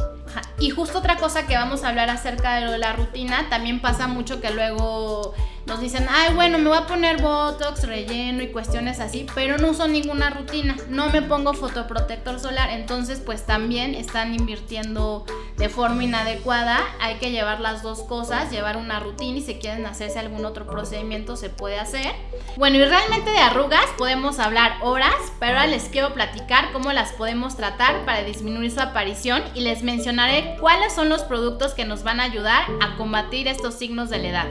Y 0.59 0.71
justo 0.71 0.99
otra 0.99 1.17
cosa 1.17 1.47
que 1.47 1.55
vamos 1.55 1.85
a 1.85 1.89
hablar 1.89 2.11
acerca 2.11 2.57
de 2.57 2.79
la 2.79 2.93
rutina, 2.93 3.49
también 3.51 3.81
pasa 3.81 4.07
mucho 4.07 4.41
que 4.41 4.51
luego 4.51 5.35
nos 5.67 5.81
dicen, 5.81 6.07
ay, 6.09 6.33
bueno, 6.35 6.59
me 6.59 6.69
voy 6.69 6.79
a 6.79 6.87
poner 6.87 7.21
Botox, 7.21 7.87
relleno 7.87 8.43
y 8.43 8.49
cuestiones 8.49 9.01
así, 9.01 9.27
pero 9.35 9.59
no 9.59 9.71
uso 9.71 9.89
ninguna 9.89 10.31
rutina, 10.31 10.77
no 10.89 11.11
me 11.11 11.23
pongo 11.23 11.55
fotoprotector 11.55 12.39
solar, 12.39 12.71
entonces 12.71 13.21
pues 13.25 13.45
también 13.47 13.97
están 13.97 14.33
invirtiendo 14.33 15.27
de 15.57 15.69
forma 15.69 16.05
inadecuada, 16.05 16.79
hay 17.01 17.17
que 17.17 17.33
llevar 17.33 17.61
las 17.61 17.83
dos 17.83 18.03
cosas, 18.03 18.53
llevar 18.53 18.77
una 18.77 19.01
rutina 19.01 19.39
y 19.39 19.43
si 19.43 19.57
quieren 19.57 19.87
hacerse 19.87 20.21
algún 20.21 20.45
otro 20.45 20.67
procedimiento 20.67 21.35
se 21.35 21.51
puede 21.51 21.81
hacer. 21.81 22.15
Bueno, 22.57 22.77
y 22.77 22.85
realmente 22.85 23.31
de 23.31 23.39
arrugas 23.39 23.87
podemos 23.99 24.39
hablar 24.39 24.77
horas, 24.83 25.15
pero 25.41 25.59
ahora 25.59 25.67
les 25.67 25.85
quiero 25.85 26.15
platicar 26.15 26.73
cómo 26.73 26.93
las 26.93 27.13
podemos 27.13 27.57
tratar 27.57 28.05
para 28.05 28.23
disminuir 28.23 28.71
su 28.71 28.81
aparición 28.81 29.43
y 29.55 29.63
les 29.63 29.83
mencionaré 29.83 30.57
cuáles 30.61 30.93
son 30.93 31.09
los 31.09 31.23
productos 31.23 31.75
que 31.75 31.85
nos 31.85 32.05
van 32.05 32.21
a 32.21 32.25
ayudar 32.25 32.65
a 32.81 32.97
combatir 32.97 33.49
estos 33.49 33.75
signos 33.75 34.11
de 34.11 34.19
la 34.19 34.29
edad. 34.29 34.47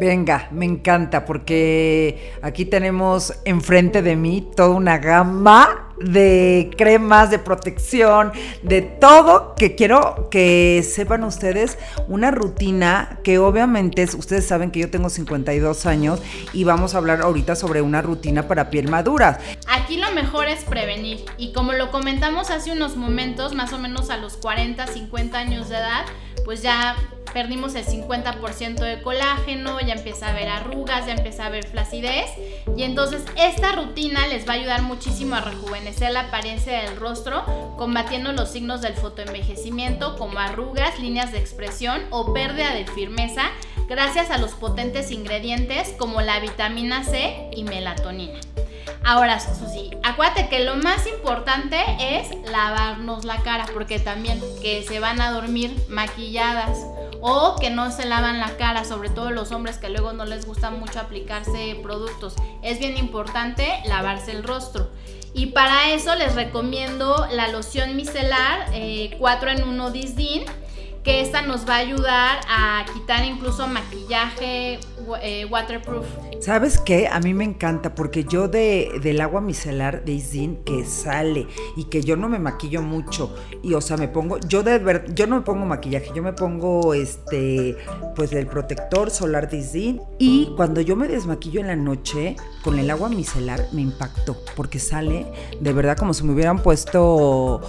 Venga, 0.00 0.48
me 0.50 0.64
encanta 0.64 1.26
porque 1.26 2.32
aquí 2.40 2.64
tenemos 2.64 3.34
enfrente 3.44 4.00
de 4.00 4.16
mí 4.16 4.48
toda 4.56 4.70
una 4.70 4.96
gama 4.96 5.92
de 5.98 6.70
cremas, 6.78 7.30
de 7.30 7.38
protección, 7.38 8.32
de 8.62 8.80
todo 8.80 9.54
que 9.56 9.74
quiero 9.74 10.30
que 10.30 10.82
sepan 10.90 11.22
ustedes 11.22 11.76
una 12.08 12.30
rutina 12.30 13.18
que 13.22 13.36
obviamente 13.36 14.02
ustedes 14.16 14.46
saben 14.46 14.70
que 14.70 14.80
yo 14.80 14.90
tengo 14.90 15.10
52 15.10 15.84
años 15.84 16.22
y 16.54 16.64
vamos 16.64 16.94
a 16.94 16.96
hablar 16.96 17.20
ahorita 17.20 17.54
sobre 17.54 17.82
una 17.82 18.00
rutina 18.00 18.48
para 18.48 18.70
piel 18.70 18.88
madura. 18.88 19.38
Aquí 19.68 19.98
lo 19.98 20.10
mejor 20.12 20.48
es 20.48 20.64
prevenir 20.64 21.26
y 21.36 21.52
como 21.52 21.74
lo 21.74 21.90
comentamos 21.90 22.50
hace 22.50 22.72
unos 22.72 22.96
momentos, 22.96 23.54
más 23.54 23.74
o 23.74 23.78
menos 23.78 24.08
a 24.08 24.16
los 24.16 24.38
40, 24.38 24.86
50 24.86 25.36
años 25.36 25.68
de 25.68 25.76
edad, 25.76 26.06
pues 26.46 26.62
ya 26.62 26.96
perdimos 27.32 27.74
el 27.74 27.84
50% 27.84 28.76
de 28.76 29.02
colágeno, 29.02 29.80
ya 29.80 29.94
empieza 29.94 30.26
a 30.26 30.30
haber 30.30 30.48
arrugas, 30.48 31.06
ya 31.06 31.12
empieza 31.12 31.44
a 31.44 31.46
haber 31.46 31.66
flacidez. 31.66 32.30
Y 32.76 32.82
entonces 32.82 33.22
esta 33.36 33.72
rutina 33.72 34.26
les 34.26 34.48
va 34.48 34.52
a 34.52 34.56
ayudar 34.56 34.82
muchísimo 34.82 35.36
a 35.36 35.40
rejuvenecer 35.40 36.12
la 36.12 36.20
apariencia 36.20 36.82
del 36.82 36.96
rostro, 36.96 37.44
combatiendo 37.76 38.32
los 38.32 38.50
signos 38.50 38.80
del 38.82 38.94
fotoenvejecimiento 38.94 40.16
como 40.16 40.38
arrugas, 40.38 40.98
líneas 40.98 41.32
de 41.32 41.38
expresión 41.38 42.02
o 42.10 42.32
pérdida 42.32 42.74
de 42.74 42.86
firmeza, 42.86 43.50
gracias 43.88 44.30
a 44.30 44.38
los 44.38 44.52
potentes 44.52 45.10
ingredientes 45.10 45.94
como 45.98 46.20
la 46.20 46.40
vitamina 46.40 47.04
C 47.04 47.48
y 47.52 47.64
melatonina. 47.64 48.38
Ahora, 49.04 49.40
Susi, 49.40 49.90
acuérdate 50.02 50.48
que 50.48 50.64
lo 50.64 50.76
más 50.76 51.06
importante 51.06 51.78
es 51.98 52.28
lavarnos 52.50 53.24
la 53.24 53.38
cara, 53.42 53.66
porque 53.72 53.98
también 53.98 54.40
que 54.60 54.82
se 54.82 55.00
van 55.00 55.20
a 55.20 55.30
dormir 55.30 55.74
maquilladas 55.88 56.86
o 57.20 57.56
que 57.56 57.70
no 57.70 57.90
se 57.90 58.06
lavan 58.06 58.40
la 58.40 58.56
cara, 58.56 58.84
sobre 58.84 59.10
todo 59.10 59.30
los 59.30 59.52
hombres 59.52 59.78
que 59.78 59.88
luego 59.88 60.12
no 60.12 60.24
les 60.24 60.46
gusta 60.46 60.70
mucho 60.70 61.00
aplicarse 61.00 61.78
productos. 61.82 62.34
Es 62.62 62.78
bien 62.78 62.96
importante 62.96 63.66
lavarse 63.86 64.32
el 64.32 64.42
rostro. 64.42 64.90
Y 65.32 65.46
para 65.46 65.90
eso 65.90 66.14
les 66.16 66.34
recomiendo 66.34 67.26
la 67.30 67.48
loción 67.48 67.96
micelar 67.96 68.66
4 68.66 68.72
eh, 68.72 69.54
en 69.56 69.68
1 69.68 69.90
Disdin 69.90 70.44
que 71.02 71.22
esta 71.22 71.42
nos 71.42 71.66
va 71.68 71.76
a 71.76 71.78
ayudar 71.78 72.40
a 72.48 72.84
quitar 72.92 73.24
incluso 73.24 73.66
maquillaje 73.66 74.78
eh, 75.16 75.44
waterproof. 75.44 76.06
¿Sabes 76.40 76.78
qué? 76.78 77.08
A 77.08 77.20
mí 77.20 77.34
me 77.34 77.44
encanta 77.44 77.94
porque 77.94 78.24
yo 78.24 78.48
de, 78.48 78.98
del 79.02 79.20
agua 79.20 79.40
micelar 79.40 80.04
de 80.04 80.12
Isdin 80.12 80.56
que 80.64 80.84
sale 80.84 81.46
y 81.76 81.84
que 81.84 82.02
yo 82.02 82.16
no 82.16 82.28
me 82.28 82.38
maquillo 82.38 82.82
mucho 82.82 83.34
y 83.62 83.74
o 83.74 83.80
sea, 83.80 83.96
me 83.96 84.08
pongo 84.08 84.38
yo 84.40 84.62
de 84.62 84.78
ver, 84.78 85.14
yo 85.14 85.26
no 85.26 85.36
me 85.36 85.42
pongo 85.42 85.66
maquillaje, 85.66 86.10
yo 86.14 86.22
me 86.22 86.32
pongo 86.32 86.94
este 86.94 87.76
pues 88.16 88.32
el 88.32 88.46
protector 88.46 89.10
solar 89.10 89.50
de 89.50 89.58
Isdin 89.58 90.00
y 90.18 90.52
cuando 90.56 90.80
yo 90.80 90.96
me 90.96 91.08
desmaquillo 91.08 91.60
en 91.60 91.66
la 91.66 91.76
noche 91.76 92.36
con 92.62 92.78
el 92.78 92.90
agua 92.90 93.08
micelar 93.08 93.66
me 93.72 93.82
impactó 93.82 94.36
porque 94.56 94.78
sale 94.78 95.26
de 95.60 95.72
verdad 95.72 95.96
como 95.96 96.14
si 96.14 96.24
me 96.24 96.32
hubieran 96.32 96.62
puesto 96.62 97.60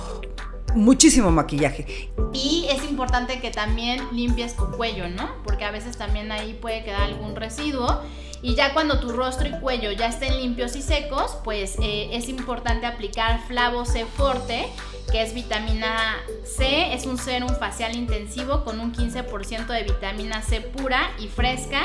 muchísimo 0.75 1.32
maquillaje. 1.32 2.12
Y 2.34 2.68
es 2.70 2.84
importante 2.90 3.40
que 3.40 3.51
también 3.51 4.01
limpies 4.12 4.56
tu 4.56 4.70
cuello, 4.72 5.10
¿no? 5.10 5.30
Porque 5.44 5.66
a 5.66 5.72
veces 5.72 5.98
también 5.98 6.32
ahí 6.32 6.54
puede 6.54 6.84
quedar 6.84 7.01
algún 7.01 7.36
residuo. 7.36 8.01
Y 8.44 8.56
ya 8.56 8.74
cuando 8.74 9.00
tu 9.00 9.10
rostro 9.12 9.48
y 9.48 9.51
cuello 9.60 9.92
ya 9.92 10.08
estén 10.08 10.38
limpios 10.38 10.75
y 10.75 10.82
secos, 10.82 11.38
pues 11.44 11.78
eh, 11.82 12.10
es 12.13 12.28
importante 12.28 12.88
aplicar 12.88 13.40
Flavo 13.48 13.86
C 13.86 14.06
Forte, 14.06 14.66
que 15.12 15.22
es 15.22 15.34
vitamina 15.34 16.18
C, 16.44 16.94
es 16.94 17.06
un 17.06 17.18
serum 17.18 17.53
facial 17.56 17.96
intensivo 17.96 18.63
con 18.63 18.80
un 18.80 18.94
15% 18.94 19.68
de 19.68 19.84
vitamina 19.84 20.41
C 20.41 20.62
pura 20.62 21.12
y 21.20 21.27
fresca. 21.27 21.82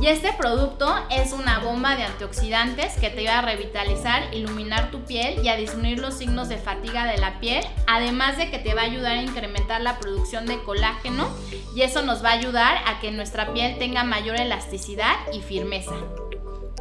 Y 0.00 0.06
este 0.06 0.32
producto 0.32 0.94
es 1.10 1.32
una 1.32 1.58
bomba 1.58 1.94
de 1.96 2.04
antioxidantes 2.04 2.94
que 2.94 3.10
te 3.10 3.26
va 3.26 3.40
a 3.40 3.42
revitalizar, 3.42 4.34
iluminar 4.34 4.90
tu 4.90 5.04
piel 5.04 5.44
y 5.44 5.48
a 5.48 5.56
disminuir 5.56 5.98
los 5.98 6.14
signos 6.14 6.48
de 6.48 6.56
fatiga 6.56 7.04
de 7.04 7.18
la 7.18 7.38
piel, 7.38 7.64
además 7.86 8.38
de 8.38 8.50
que 8.50 8.58
te 8.58 8.74
va 8.74 8.82
a 8.82 8.86
ayudar 8.86 9.12
a 9.12 9.22
incrementar 9.22 9.80
la 9.82 9.98
producción 9.98 10.46
de 10.46 10.62
colágeno 10.62 11.28
y 11.74 11.82
eso 11.82 12.02
nos 12.02 12.24
va 12.24 12.30
a 12.30 12.34
ayudar 12.34 12.78
a 12.86 13.00
que 13.00 13.10
nuestra 13.12 13.52
piel 13.52 13.78
tenga 13.78 14.04
mayor 14.04 14.36
elasticidad 14.36 15.16
y 15.32 15.40
firmeza. 15.42 15.94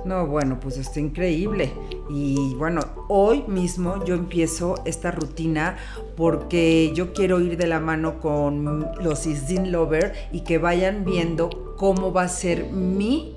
No, 0.05 0.25
bueno, 0.27 0.59
pues 0.59 0.77
está 0.77 0.99
increíble. 0.99 1.71
Y 2.09 2.55
bueno, 2.55 2.81
hoy 3.07 3.43
mismo 3.47 4.03
yo 4.05 4.15
empiezo 4.15 4.75
esta 4.85 5.11
rutina 5.11 5.77
porque 6.15 6.91
yo 6.93 7.13
quiero 7.13 7.39
ir 7.41 7.57
de 7.57 7.67
la 7.67 7.79
mano 7.79 8.19
con 8.19 8.87
los 9.01 9.25
Isdin 9.25 9.71
Lover 9.71 10.13
y 10.31 10.41
que 10.41 10.57
vayan 10.57 11.03
viendo 11.05 11.75
cómo 11.77 12.13
va 12.13 12.23
a 12.23 12.29
ser 12.29 12.65
mi, 12.71 13.35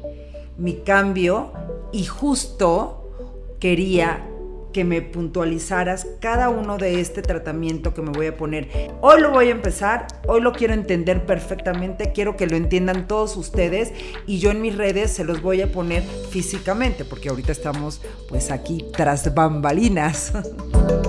mi 0.57 0.77
cambio. 0.77 1.53
Y 1.93 2.05
justo 2.05 3.11
quería 3.59 4.27
que 4.73 4.85
me 4.85 5.03
puntualizaras 5.03 6.07
cada 6.21 6.49
uno 6.49 6.79
de 6.79 7.01
este 7.01 7.23
tratamiento 7.23 7.95
que 7.95 8.03
me 8.03 8.11
voy 8.11 8.27
a 8.27 8.37
poner. 8.37 8.93
Hoy 9.01 9.21
lo 9.21 9.31
voy 9.31 9.49
a 9.49 9.53
empezar, 9.53 10.07
hoy 10.27 10.41
lo 10.41 10.53
quiero 10.53 10.75
entender 10.75 11.27
perfectamente, 11.27 12.13
quiero 12.13 12.37
que 12.37 12.47
lo 12.47 12.57
entiendan 12.57 13.07
todos 13.07 13.37
ustedes 13.37 13.93
y 14.27 14.39
yo 14.39 14.51
en 14.51 14.63
mis 14.63 14.77
redes 14.77 15.13
se 15.13 15.25
los 15.25 15.43
voy 15.43 15.63
a 15.63 15.71
poner 15.71 16.03
físicamente, 16.31 17.05
porque 17.05 17.29
ahorita 17.29 17.53
estamos 17.53 18.01
pues 18.29 18.51
aquí 18.51 18.85
tras 18.97 19.35
bambalinas. 19.35 20.33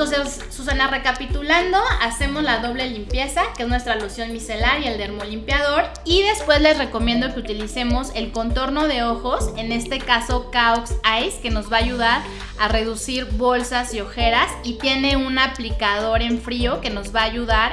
Entonces, 0.00 0.40
Susana, 0.50 0.86
recapitulando, 0.86 1.76
hacemos 2.00 2.44
la 2.44 2.60
doble 2.60 2.88
limpieza, 2.88 3.42
que 3.56 3.64
es 3.64 3.68
nuestra 3.68 3.96
loción 3.96 4.32
micelar 4.32 4.80
y 4.80 4.86
el 4.86 4.96
dermolimpiador. 4.96 5.90
Y 6.04 6.22
después 6.22 6.60
les 6.60 6.78
recomiendo 6.78 7.34
que 7.34 7.40
utilicemos 7.40 8.12
el 8.14 8.30
contorno 8.30 8.86
de 8.86 9.02
ojos, 9.02 9.50
en 9.56 9.72
este 9.72 9.98
caso 9.98 10.52
Caux 10.52 10.92
Ice, 11.20 11.40
que 11.40 11.50
nos 11.50 11.72
va 11.72 11.78
a 11.78 11.80
ayudar 11.80 12.22
a 12.60 12.68
reducir 12.68 13.24
bolsas 13.32 13.92
y 13.92 14.00
ojeras. 14.00 14.48
Y 14.62 14.74
tiene 14.74 15.16
un 15.16 15.36
aplicador 15.36 16.22
en 16.22 16.40
frío 16.40 16.80
que 16.80 16.90
nos 16.90 17.12
va 17.12 17.22
a 17.22 17.24
ayudar 17.24 17.72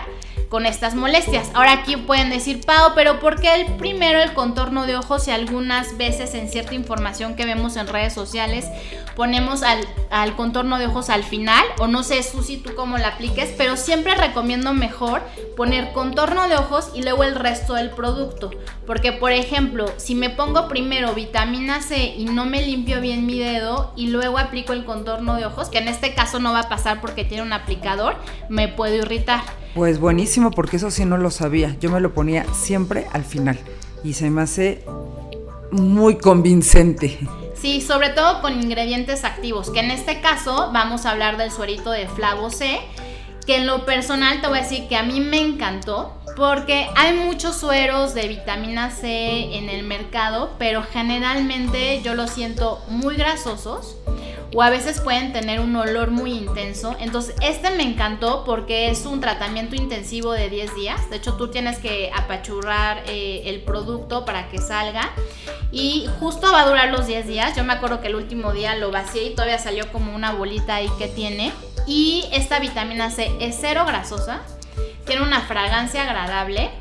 con 0.49 0.65
estas 0.65 0.95
molestias. 0.95 1.49
Ahora 1.53 1.73
aquí 1.73 1.97
pueden 1.97 2.29
decir, 2.29 2.61
Pau, 2.65 2.91
pero 2.95 3.19
¿por 3.19 3.39
qué 3.39 3.53
el 3.55 3.65
primero 3.77 4.21
el 4.21 4.33
contorno 4.33 4.85
de 4.85 4.95
ojos 4.95 5.27
y 5.27 5.31
algunas 5.31 5.97
veces 5.97 6.33
en 6.33 6.49
cierta 6.49 6.75
información 6.75 7.35
que 7.35 7.45
vemos 7.45 7.75
en 7.75 7.87
redes 7.87 8.13
sociales 8.13 8.65
ponemos 9.15 9.63
al, 9.63 9.79
al 10.09 10.35
contorno 10.35 10.77
de 10.77 10.87
ojos 10.87 11.09
al 11.09 11.23
final? 11.23 11.63
O 11.79 11.87
no 11.87 12.03
sé, 12.03 12.21
Susi, 12.23 12.57
tú 12.57 12.75
cómo 12.75 12.97
la 12.97 13.09
apliques, 13.09 13.53
pero 13.57 13.77
siempre 13.77 14.15
recomiendo 14.15 14.73
mejor 14.73 15.21
poner 15.55 15.93
contorno 15.93 16.47
de 16.47 16.55
ojos 16.55 16.91
y 16.93 17.01
luego 17.01 17.23
el 17.23 17.35
resto 17.35 17.73
del 17.73 17.89
producto. 17.89 18.51
Porque, 18.85 19.11
por 19.11 19.31
ejemplo, 19.31 19.91
si 19.97 20.15
me 20.15 20.29
pongo 20.29 20.67
primero 20.67 21.13
vitamina 21.13 21.81
C 21.81 22.13
y 22.17 22.25
no 22.25 22.45
me 22.45 22.61
limpio 22.61 23.01
bien 23.01 23.25
mi 23.25 23.39
dedo 23.39 23.93
y 23.95 24.07
luego 24.07 24.37
aplico 24.37 24.73
el 24.73 24.85
contorno 24.85 25.35
de 25.35 25.45
ojos, 25.45 25.69
que 25.69 25.79
en 25.79 25.87
este 25.87 26.13
caso 26.13 26.39
no 26.39 26.53
va 26.53 26.61
a 26.61 26.69
pasar 26.69 27.01
porque 27.01 27.23
tiene 27.25 27.43
un 27.43 27.53
aplicador, 27.53 28.15
me 28.49 28.67
puedo 28.67 28.95
irritar. 28.95 29.41
Pues 29.75 29.99
buenísimo, 29.99 30.51
porque 30.51 30.77
eso 30.77 30.89
sí 30.89 31.03
no 31.03 31.17
lo 31.17 31.29
sabía. 31.29 31.75
Yo 31.81 31.91
me 31.91 31.99
lo 31.99 32.13
ponía 32.13 32.45
siempre 32.53 33.07
al 33.11 33.25
final 33.25 33.59
y 34.05 34.13
se 34.13 34.29
me 34.29 34.41
hace 34.41 34.85
muy 35.69 36.17
convincente. 36.17 37.19
Sí, 37.55 37.81
sobre 37.81 38.09
todo 38.09 38.41
con 38.41 38.53
ingredientes 38.53 39.25
activos, 39.25 39.69
que 39.71 39.81
en 39.81 39.91
este 39.91 40.21
caso 40.21 40.71
vamos 40.71 41.05
a 41.05 41.11
hablar 41.11 41.35
del 41.35 41.51
suerito 41.51 41.91
de 41.91 42.07
Flavo 42.07 42.49
C, 42.51 42.79
que 43.45 43.57
en 43.57 43.67
lo 43.67 43.85
personal 43.85 44.39
te 44.39 44.47
voy 44.47 44.59
a 44.59 44.61
decir 44.61 44.87
que 44.87 44.95
a 44.95 45.03
mí 45.03 45.19
me 45.19 45.41
encantó, 45.41 46.13
porque 46.37 46.87
hay 46.95 47.13
muchos 47.13 47.57
sueros 47.57 48.13
de 48.13 48.29
vitamina 48.29 48.91
C 48.91 49.57
en 49.57 49.69
el 49.69 49.83
mercado, 49.83 50.51
pero 50.57 50.83
generalmente 50.83 52.01
yo 52.01 52.15
los 52.15 52.29
siento 52.29 52.81
muy 52.87 53.15
grasosos 53.15 53.97
o 54.53 54.61
a 54.61 54.69
veces 54.69 54.99
pueden 55.01 55.33
tener 55.33 55.59
un 55.59 55.75
olor 55.75 56.11
muy 56.11 56.31
intenso. 56.31 56.95
Entonces, 56.99 57.35
este 57.41 57.71
me 57.71 57.83
encantó 57.83 58.43
porque 58.45 58.89
es 58.89 59.05
un 59.05 59.19
tratamiento 59.19 59.75
intensivo 59.75 60.31
de 60.31 60.49
10 60.49 60.75
días. 60.75 61.09
De 61.09 61.17
hecho, 61.17 61.33
tú 61.35 61.49
tienes 61.49 61.77
que 61.77 62.11
apachurrar 62.15 63.03
eh, 63.07 63.43
el 63.45 63.61
producto 63.61 64.25
para 64.25 64.49
que 64.49 64.59
salga. 64.59 65.11
Y 65.71 66.07
justo 66.19 66.51
va 66.51 66.61
a 66.61 66.67
durar 66.67 66.89
los 66.91 67.07
10 67.07 67.27
días. 67.27 67.55
Yo 67.55 67.63
me 67.63 67.73
acuerdo 67.73 68.01
que 68.01 68.07
el 68.07 68.15
último 68.15 68.51
día 68.53 68.75
lo 68.75 68.91
vacié 68.91 69.25
y 69.25 69.35
todavía 69.35 69.59
salió 69.59 69.91
como 69.91 70.15
una 70.15 70.31
bolita 70.31 70.75
ahí 70.75 70.89
que 70.97 71.07
tiene. 71.07 71.51
Y 71.87 72.25
esta 72.31 72.59
vitamina 72.59 73.11
C 73.11 73.31
es 73.39 73.57
cero 73.59 73.83
grasosa. 73.85 74.41
Tiene 75.05 75.21
una 75.21 75.41
fragancia 75.41 76.03
agradable 76.03 76.71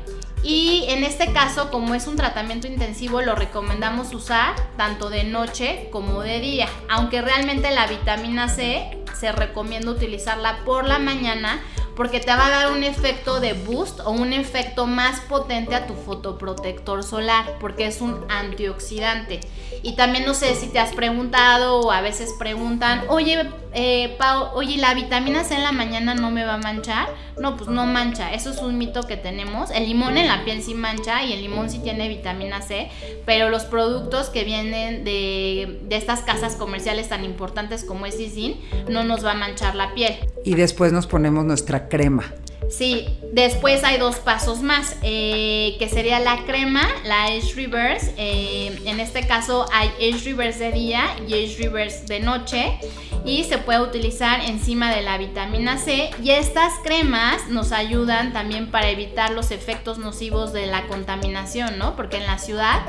Y 0.45 0.85
en 0.89 1.03
este 1.03 1.33
caso, 1.33 1.71
como 1.71 1.95
es 1.95 2.05
un 2.05 2.17
tratamiento 2.17 2.67
intensivo, 2.67 3.19
lo 3.21 3.33
recomendamos 3.33 4.13
usar 4.13 4.53
tanto 4.77 5.09
de 5.09 5.23
noche 5.23 5.89
como 5.91 6.21
de 6.21 6.39
día. 6.39 6.69
Aunque 6.87 7.23
realmente 7.23 7.71
la 7.71 7.87
vitamina 7.87 8.47
C 8.47 8.95
se 9.19 9.31
recomienda 9.31 9.89
utilizarla 9.89 10.59
por 10.63 10.85
la 10.87 10.99
mañana 10.99 11.59
porque 11.95 12.19
te 12.19 12.27
va 12.27 12.47
a 12.47 12.49
dar 12.49 12.71
un 12.71 12.83
efecto 12.83 13.39
de 13.39 13.53
boost 13.53 14.01
o 14.01 14.11
un 14.11 14.33
efecto 14.33 14.85
más 14.85 15.21
potente 15.21 15.75
a 15.75 15.87
tu 15.87 15.93
fotoprotector 15.93 17.03
solar, 17.03 17.45
porque 17.59 17.87
es 17.87 18.01
un 18.01 18.25
antioxidante. 18.29 19.39
Y 19.83 19.95
también 19.95 20.25
no 20.25 20.33
sé 20.33 20.55
si 20.55 20.67
te 20.67 20.79
has 20.79 20.93
preguntado 20.93 21.79
o 21.79 21.91
a 21.91 22.01
veces 22.01 22.33
preguntan, 22.39 23.03
oye, 23.07 23.49
eh, 23.73 24.15
Pau, 24.17 24.49
oye, 24.53 24.77
¿la 24.77 24.93
vitamina 24.93 25.43
C 25.43 25.55
en 25.55 25.63
la 25.63 25.71
mañana 25.71 26.15
no 26.15 26.31
me 26.31 26.45
va 26.45 26.55
a 26.55 26.57
manchar? 26.57 27.09
No, 27.37 27.57
pues 27.57 27.69
no 27.69 27.85
mancha, 27.85 28.33
eso 28.33 28.49
es 28.49 28.59
un 28.59 28.77
mito 28.77 29.03
que 29.03 29.17
tenemos. 29.17 29.69
El 29.71 29.85
limón 29.85 30.17
en 30.17 30.27
la 30.27 30.45
piel 30.45 30.63
sí 30.63 30.73
mancha 30.73 31.23
y 31.23 31.33
el 31.33 31.41
limón 31.41 31.69
sí 31.69 31.79
tiene 31.79 32.07
vitamina 32.07 32.61
C, 32.61 32.89
pero 33.25 33.49
los 33.49 33.65
productos 33.65 34.29
que 34.29 34.43
vienen 34.43 35.03
de, 35.03 35.81
estas 35.89 36.21
casas 36.21 36.55
comerciales 36.55 37.09
tan 37.09 37.25
importantes 37.25 37.83
como 37.83 38.05
es 38.05 38.19
Isin 38.19 38.59
no 38.89 39.03
nos 39.03 39.25
va 39.25 39.31
a 39.31 39.35
manchar 39.35 39.75
la 39.75 39.93
piel. 39.93 40.15
Y 40.45 40.55
después 40.55 40.93
nos 40.93 41.05
ponemos 41.05 41.43
nuestra 41.43 41.84
crema. 41.89 42.33
Sí, 42.69 43.07
después 43.31 43.83
hay 43.83 43.97
dos 43.97 44.17
pasos 44.17 44.61
más, 44.61 44.95
eh, 45.03 45.75
que 45.77 45.87
sería 45.87 46.19
la 46.19 46.45
crema, 46.45 46.87
la 47.03 47.25
Age 47.25 47.53
Reverse. 47.55 48.13
Eh, 48.17 48.79
en 48.85 48.99
este 48.99 49.27
caso 49.27 49.65
hay 49.71 49.89
Age 49.97 50.25
Reverse 50.25 50.65
de 50.65 50.71
día 50.71 51.03
y 51.27 51.33
Age 51.33 51.57
Reverse 51.59 52.05
de 52.05 52.19
noche 52.21 52.79
y 53.23 53.43
se 53.43 53.57
puede 53.57 53.81
utilizar 53.81 54.41
encima 54.41 54.93
de 54.93 55.01
la 55.01 55.17
vitamina 55.17 55.77
C. 55.77 56.09
Y 56.23 56.31
estas 56.31 56.73
cremas 56.83 57.47
nos 57.49 57.71
ayudan 57.71 58.33
también 58.33 58.71
para 58.71 58.89
evitar 58.89 59.31
los 59.31 59.51
efectos 59.51 59.97
nocivos 59.97 60.53
de 60.53 60.67
la 60.67 60.87
contaminación, 60.87 61.77
¿no? 61.77 61.95
Porque 61.95 62.17
en 62.17 62.25
la 62.25 62.39
ciudad 62.39 62.81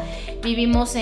vivimos 0.43 0.95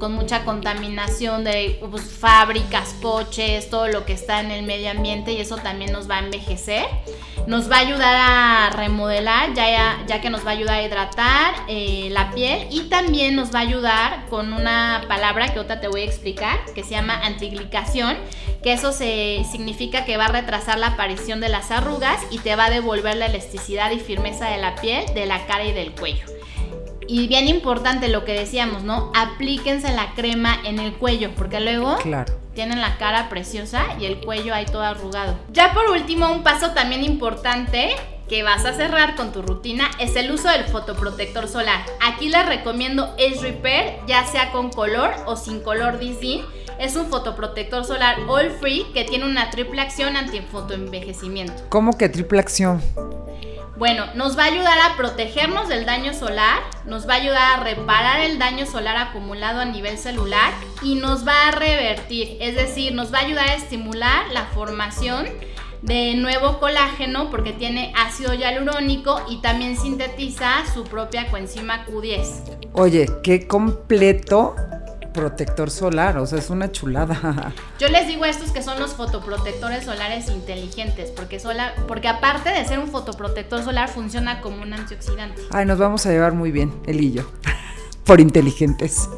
con 0.00 0.12
mucha 0.12 0.44
contaminación 0.44 1.44
de 1.44 1.78
pues, 1.88 2.10
fábricas, 2.10 2.96
coches, 3.00 3.70
todo 3.70 3.86
lo 3.86 4.04
que 4.04 4.14
está 4.14 4.40
en 4.40 4.50
el 4.50 4.64
medio 4.64 4.90
ambiente 4.90 5.32
y 5.32 5.40
eso 5.40 5.56
también 5.58 5.92
nos 5.92 6.10
va 6.10 6.16
a 6.16 6.24
envejecer 6.24 6.86
nos 7.46 7.70
va 7.70 7.76
a 7.76 7.80
ayudar 7.80 8.16
a 8.16 8.70
remodelar, 8.76 9.54
ya, 9.54 10.04
ya 10.06 10.20
que 10.20 10.30
nos 10.30 10.44
va 10.44 10.50
a 10.50 10.52
ayudar 10.52 10.76
a 10.76 10.82
hidratar 10.82 11.54
eh, 11.68 12.08
la 12.10 12.30
piel 12.30 12.68
y 12.70 12.82
también 12.82 13.34
nos 13.34 13.54
va 13.54 13.60
a 13.60 13.62
ayudar 13.62 14.26
con 14.28 14.52
una 14.52 15.04
palabra 15.08 15.52
que 15.52 15.58
otra 15.58 15.80
te 15.80 15.88
voy 15.88 16.02
a 16.02 16.04
explicar, 16.04 16.58
que 16.74 16.84
se 16.84 16.90
llama 16.90 17.14
antiglicación, 17.24 18.16
que 18.62 18.72
eso 18.72 18.92
se, 18.92 19.44
significa 19.50 20.04
que 20.04 20.16
va 20.16 20.26
a 20.26 20.32
retrasar 20.32 20.78
la 20.78 20.88
aparición 20.88 21.40
de 21.40 21.48
las 21.48 21.70
arrugas 21.70 22.20
y 22.30 22.38
te 22.38 22.56
va 22.56 22.66
a 22.66 22.70
devolver 22.70 23.16
la 23.16 23.26
elasticidad 23.26 23.90
y 23.90 23.98
firmeza 23.98 24.48
de 24.48 24.58
la 24.58 24.76
piel, 24.76 25.04
de 25.14 25.26
la 25.26 25.46
cara 25.46 25.64
y 25.64 25.72
del 25.72 25.92
cuello. 25.92 26.39
Y 27.10 27.26
bien 27.26 27.48
importante 27.48 28.06
lo 28.06 28.24
que 28.24 28.34
decíamos, 28.34 28.84
¿no? 28.84 29.10
Aplíquense 29.16 29.92
la 29.92 30.14
crema 30.14 30.56
en 30.64 30.78
el 30.78 30.92
cuello, 30.92 31.32
porque 31.34 31.58
luego 31.58 31.96
claro 31.96 32.32
tienen 32.54 32.80
la 32.80 32.98
cara 32.98 33.28
preciosa 33.28 33.82
y 33.98 34.04
el 34.04 34.20
cuello 34.20 34.54
ahí 34.54 34.64
todo 34.64 34.82
arrugado. 34.82 35.36
Ya 35.52 35.72
por 35.72 35.90
último, 35.90 36.30
un 36.30 36.44
paso 36.44 36.70
también 36.70 37.02
importante 37.02 37.96
que 38.28 38.44
vas 38.44 38.64
a 38.64 38.74
cerrar 38.74 39.16
con 39.16 39.32
tu 39.32 39.42
rutina 39.42 39.90
es 39.98 40.14
el 40.14 40.30
uso 40.30 40.48
del 40.50 40.64
fotoprotector 40.64 41.48
solar. 41.48 41.84
Aquí 42.00 42.28
les 42.28 42.46
recomiendo 42.46 43.04
Age 43.14 43.40
Repair, 43.40 43.96
ya 44.06 44.24
sea 44.24 44.52
con 44.52 44.70
color 44.70 45.10
o 45.26 45.34
sin 45.34 45.60
color 45.60 45.98
DC. 45.98 46.42
Es 46.78 46.94
un 46.94 47.06
fotoprotector 47.06 47.84
solar 47.84 48.18
all 48.28 48.52
free 48.52 48.86
que 48.94 49.02
tiene 49.02 49.24
una 49.24 49.50
triple 49.50 49.80
acción 49.80 50.16
anti-fotoenvejecimiento. 50.16 51.54
¿Cómo 51.70 51.98
que 51.98 52.08
triple 52.08 52.38
acción? 52.38 52.80
Bueno, 53.80 54.04
nos 54.14 54.36
va 54.36 54.42
a 54.42 54.48
ayudar 54.48 54.78
a 54.78 54.96
protegernos 54.98 55.70
del 55.70 55.86
daño 55.86 56.12
solar, 56.12 56.58
nos 56.84 57.08
va 57.08 57.14
a 57.14 57.16
ayudar 57.16 57.60
a 57.60 57.64
reparar 57.64 58.20
el 58.20 58.38
daño 58.38 58.66
solar 58.66 58.98
acumulado 58.98 59.60
a 59.60 59.64
nivel 59.64 59.96
celular 59.96 60.52
y 60.82 60.96
nos 60.96 61.26
va 61.26 61.48
a 61.48 61.52
revertir, 61.52 62.36
es 62.40 62.56
decir, 62.56 62.92
nos 62.92 63.10
va 63.10 63.20
a 63.20 63.22
ayudar 63.22 63.48
a 63.48 63.54
estimular 63.54 64.28
la 64.34 64.44
formación 64.44 65.28
de 65.80 66.12
nuevo 66.16 66.60
colágeno 66.60 67.30
porque 67.30 67.54
tiene 67.54 67.94
ácido 67.96 68.34
hialurónico 68.34 69.18
y 69.30 69.40
también 69.40 69.78
sintetiza 69.78 70.62
su 70.74 70.84
propia 70.84 71.30
coenzima 71.30 71.86
Q10. 71.86 72.68
Oye, 72.74 73.06
qué 73.22 73.46
completo 73.48 74.56
protector 75.12 75.70
solar, 75.70 76.18
o 76.18 76.26
sea, 76.26 76.38
es 76.38 76.50
una 76.50 76.70
chulada. 76.70 77.52
Yo 77.78 77.88
les 77.88 78.06
digo 78.06 78.24
estos 78.24 78.50
que 78.50 78.62
son 78.62 78.78
los 78.78 78.94
fotoprotectores 78.94 79.84
solares 79.84 80.28
inteligentes, 80.28 81.10
porque, 81.10 81.40
sola, 81.40 81.74
porque 81.88 82.08
aparte 82.08 82.50
de 82.50 82.64
ser 82.64 82.78
un 82.78 82.88
fotoprotector 82.88 83.62
solar, 83.62 83.88
funciona 83.88 84.40
como 84.40 84.62
un 84.62 84.72
antioxidante. 84.72 85.42
Ay, 85.50 85.66
nos 85.66 85.78
vamos 85.78 86.06
a 86.06 86.10
llevar 86.10 86.32
muy 86.32 86.50
bien, 86.50 86.72
él 86.86 87.00
y 87.00 87.12
yo, 87.12 87.22
por 88.04 88.20
inteligentes. 88.20 89.08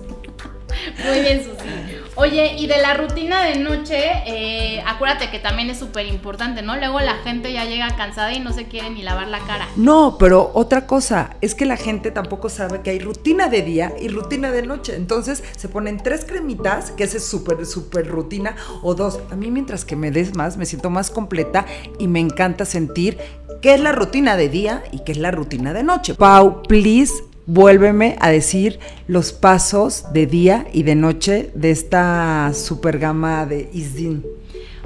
Muy 1.05 1.21
bien, 1.21 1.45
Susi. 1.45 2.02
Oye, 2.15 2.57
y 2.59 2.67
de 2.67 2.77
la 2.79 2.95
rutina 2.95 3.43
de 3.43 3.59
noche, 3.59 3.99
eh, 4.27 4.83
acuérdate 4.87 5.31
que 5.31 5.39
también 5.39 5.71
es 5.71 5.79
súper 5.79 6.07
importante, 6.07 6.61
¿no? 6.61 6.77
Luego 6.77 7.01
la 7.01 7.15
gente 7.25 7.53
ya 7.53 7.65
llega 7.65 7.97
cansada 7.97 8.35
y 8.35 8.41
no 8.41 8.53
se 8.53 8.67
quiere 8.67 8.91
ni 8.91 9.03
lavar 9.03 9.29
la 9.29 9.39
cara. 9.41 9.67
No, 9.77 10.17
pero 10.19 10.51
otra 10.53 10.87
cosa, 10.87 11.37
es 11.41 11.55
que 11.55 11.65
la 11.65 11.79
gente 11.79 12.11
tampoco 12.11 12.51
sabe 12.51 12.83
que 12.83 12.91
hay 12.91 12.99
rutina 12.99 13.49
de 13.49 13.63
día 13.63 13.95
y 13.99 14.09
rutina 14.09 14.53
de 14.53 14.63
noche. 14.63 14.95
Entonces 14.95 15.43
se 15.57 15.69
ponen 15.69 15.97
tres 15.99 16.27
cremitas, 16.27 16.91
que 16.91 17.05
es 17.05 17.25
súper, 17.25 17.65
súper 17.65 18.07
rutina, 18.09 18.57
o 18.83 18.95
dos. 18.95 19.19
A 19.31 19.37
mí 19.37 19.51
mientras 19.51 19.87
que 19.87 19.97
me 19.97 20.11
des 20.11 20.37
más, 20.37 20.59
me 20.59 20.67
siento 20.67 20.91
más 20.91 21.11
completa 21.11 21.65
y 21.99 22.09
me 22.09 22.21
encanta 22.21 22.67
sentir 22.67 23.17
qué 23.63 23.75
es 23.75 23.81
la 23.81 23.93
rutina 23.93 24.37
de 24.37 24.51
día 24.51 24.83
y 24.93 25.03
qué 25.05 25.13
es 25.13 25.19
la 25.19 25.31
rutina 25.31 25.73
de 25.73 25.83
noche. 25.83 26.15
Pau, 26.15 26.63
please 26.63 27.32
vuélveme 27.53 28.17
a 28.19 28.31
decir 28.31 28.81
los 29.07 29.33
pasos 29.33 30.11
de 30.15 30.27
día 30.27 30.67
y 30.73 30.85
de 30.85 30.95
noche 30.95 31.51
de 31.55 31.71
esta 31.71 32.51
super 32.55 32.99
gama 32.99 33.45
de 33.45 33.69
Isdin. 33.75 34.25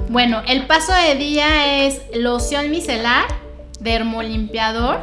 Bueno, 0.09 0.41
el 0.45 0.67
paso 0.67 0.91
de 0.91 1.15
día 1.15 1.85
es 1.85 2.01
loción 2.13 2.69
micelar, 2.69 3.25
dermolimpiador, 3.79 4.99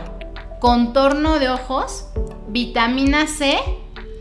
contorno 0.61 1.39
de 1.39 1.49
ojos, 1.49 2.09
vitamina 2.49 3.27
C, 3.27 3.57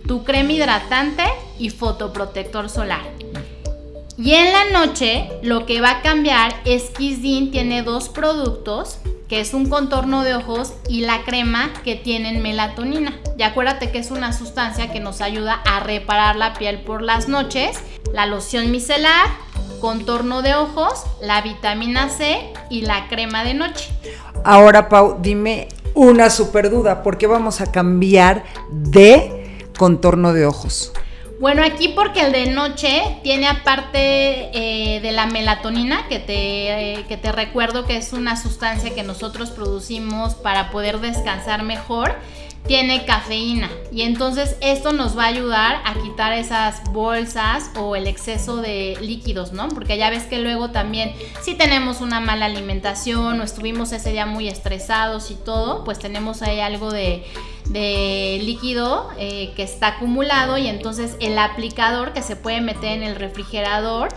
tu 0.08 0.23
crema 0.23 0.53
hidratante 0.53 1.23
y 1.60 1.69
fotoprotector 1.69 2.69
solar. 2.69 3.03
Y 4.17 4.36
en 4.36 4.53
la 4.53 4.86
noche 4.86 5.29
lo 5.41 5.65
que 5.65 5.82
va 5.82 5.97
a 5.97 6.01
cambiar 6.01 6.53
es 6.63 6.91
que 6.91 7.03
Isdin 7.03 7.51
tiene 7.51 7.84
dos 7.84 8.08
productos 8.08 8.99
que 9.34 9.41
es 9.41 9.56
un 9.56 9.67
contorno 9.67 10.24
de 10.24 10.36
ojos, 10.36 10.74
y 10.88 11.02
la 11.02 11.24
crema 11.24 11.72
que 11.84 11.96
tienen 11.96 12.43
melatonina. 12.43 13.17
Y 13.36 13.41
acuérdate 13.41 13.89
que 13.89 13.98
es 13.98 14.12
una 14.12 14.32
sustancia 14.32 14.93
que 14.93 15.00
nos 15.00 15.22
ayuda 15.22 15.60
a 15.65 15.80
reparar 15.80 16.36
la 16.36 16.54
piel 16.54 16.82
por 16.82 17.02
las 17.02 17.28
noches, 17.28 17.80
la 18.13 18.28
loción 18.28 18.69
micelar, 18.69 19.26
contorno 19.82 20.43
de 20.43 20.54
ojos, 20.54 21.06
la 21.19 21.41
vitamina 21.41 22.10
C 22.10 22.54
y 22.69 22.82
la 22.82 23.08
crema 23.08 23.43
de 23.43 23.56
noche. 23.56 23.89
Ahora, 24.43 24.88
Pau, 24.88 25.17
dime 25.19 25.67
una 25.96 26.30
super 26.30 26.69
duda, 26.69 27.02
¿por 27.02 27.17
qué 27.17 27.26
vamos 27.26 27.60
a 27.60 27.72
cambiar 27.72 28.43
de 28.69 29.65
contorno 29.80 30.34
de 30.34 30.46
ojos? 30.46 30.93
Bueno, 31.43 31.62
aquí 31.62 31.89
porque 31.89 32.21
el 32.21 32.32
de 32.32 32.45
noche 32.51 33.17
tiene 33.21 33.47
aparte 33.47 34.47
eh, 34.53 35.01
de 35.01 35.12
la 35.12 35.25
melatonina, 35.25 36.08
que 36.08 36.19
te, 36.19 36.93
eh, 36.93 37.06
que 37.10 37.17
te 37.17 37.34
recuerdo 37.34 37.86
que 37.86 37.97
es 37.97 38.13
una 38.13 38.41
sustancia 38.41 38.95
que 38.95 39.03
nosotros 39.03 39.51
producimos 39.51 40.36
para 40.36 40.71
poder 40.71 41.01
descansar 41.01 41.63
mejor, 41.63 42.15
tiene 42.65 43.03
cafeína. 43.03 43.69
Y 43.91 44.03
entonces 44.03 44.56
esto 44.62 44.93
nos 44.93 45.17
va 45.17 45.25
a 45.25 45.27
ayudar 45.27 45.82
a 45.84 45.95
quitar 46.01 46.32
esas 46.32 46.82
bolsas 46.93 47.71
o 47.75 47.97
el 47.97 48.08
exceso 48.08 48.62
de 48.62 48.97
líquidos, 49.01 49.51
¿no? 49.51 49.67
Porque 49.67 49.97
ya 49.97 50.10
ves 50.10 50.23
que 50.23 50.39
luego 50.39 50.69
también 50.71 51.12
si 51.41 51.56
tenemos 51.56 51.99
una 51.99 52.21
mala 52.21 52.45
alimentación 52.45 53.41
o 53.41 53.43
estuvimos 53.43 53.91
ese 53.91 54.13
día 54.13 54.25
muy 54.25 54.47
estresados 54.47 55.29
y 55.29 55.36
todo, 55.36 55.84
pues 55.84 55.99
tenemos 55.99 56.41
ahí 56.41 56.62
algo 56.62 56.89
de 56.89 57.25
de 57.69 58.39
líquido 58.43 59.10
eh, 59.17 59.54
que 59.56 59.63
está 59.63 59.88
acumulado 59.88 60.58
y 60.58 60.67
entonces 60.67 61.15
el 61.19 61.38
aplicador 61.38 62.13
que 62.13 62.21
se 62.21 62.36
puede 62.36 62.62
meter 62.62 62.91
en 62.91 63.04
el 63.04 63.15
refrigerador 63.15 64.10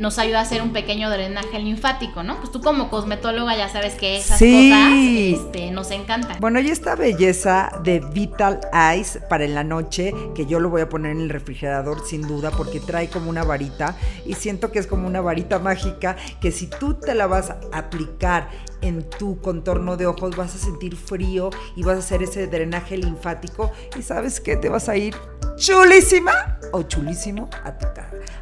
nos 0.00 0.18
ayuda 0.18 0.38
a 0.38 0.42
hacer 0.42 0.62
un 0.62 0.72
pequeño 0.72 1.10
drenaje 1.10 1.58
linfático, 1.58 2.22
¿no? 2.22 2.38
Pues 2.38 2.50
tú 2.50 2.62
como 2.62 2.88
cosmetóloga 2.88 3.54
ya 3.54 3.68
sabes 3.68 3.94
que 3.94 4.16
esas 4.16 4.38
cosas 4.38 4.92
este, 4.94 5.70
nos 5.70 5.90
encantan. 5.90 6.38
Bueno, 6.40 6.58
y 6.58 6.70
esta 6.70 6.96
belleza 6.96 7.70
de 7.84 8.00
Vital 8.00 8.60
Ice 8.98 9.20
para 9.20 9.44
en 9.44 9.54
la 9.54 9.62
noche, 9.62 10.14
que 10.34 10.46
yo 10.46 10.58
lo 10.58 10.70
voy 10.70 10.80
a 10.80 10.88
poner 10.88 11.12
en 11.12 11.20
el 11.20 11.28
refrigerador 11.28 12.04
sin 12.06 12.22
duda, 12.26 12.50
porque 12.50 12.80
trae 12.80 13.08
como 13.08 13.28
una 13.28 13.44
varita 13.44 13.94
y 14.24 14.34
siento 14.34 14.72
que 14.72 14.78
es 14.78 14.86
como 14.86 15.06
una 15.06 15.20
varita 15.20 15.58
mágica 15.58 16.16
que 16.40 16.50
si 16.50 16.66
tú 16.66 16.94
te 16.94 17.14
la 17.14 17.26
vas 17.26 17.50
a 17.50 17.60
aplicar 17.72 18.48
en 18.80 19.02
tu 19.02 19.38
contorno 19.42 19.98
de 19.98 20.06
ojos 20.06 20.34
vas 20.34 20.54
a 20.54 20.58
sentir 20.58 20.96
frío 20.96 21.50
y 21.76 21.82
vas 21.82 21.96
a 21.96 21.98
hacer 21.98 22.22
ese 22.22 22.46
drenaje 22.46 22.96
linfático 22.96 23.70
y 23.98 24.00
sabes 24.00 24.40
que 24.40 24.56
te 24.56 24.70
vas 24.70 24.88
a 24.88 24.96
ir 24.96 25.14
chulísima 25.56 26.58
o 26.72 26.82
chulísimo 26.84 27.50
a 27.64 27.76
tu, 27.76 27.86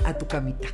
a 0.05 0.16
tu 0.16 0.29
camita. 0.29 0.68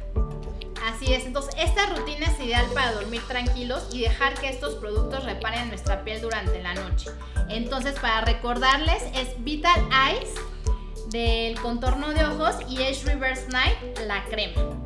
Entonces 1.13 1.55
esta 1.59 1.87
rutina 1.87 2.27
es 2.27 2.41
ideal 2.41 2.67
para 2.75 2.93
dormir 2.93 3.23
tranquilos 3.29 3.87
y 3.93 4.01
dejar 4.01 4.35
que 4.35 4.49
estos 4.49 4.75
productos 4.77 5.25
reparen 5.25 5.69
nuestra 5.69 6.03
piel 6.05 6.21
durante 6.21 6.63
la 6.63 6.75
noche. 6.75 7.11
Entonces, 7.49 7.99
para 8.01 8.23
recordarles, 8.23 9.03
es 9.15 9.43
Vital 9.45 9.81
Eyes 10.09 10.35
del 11.11 11.61
contorno 11.61 12.13
de 12.13 12.25
ojos 12.25 12.57
y 12.69 12.83
es 12.83 13.05
Reverse 13.05 13.49
Night, 13.49 13.99
la 14.07 14.25
crema 14.25 14.84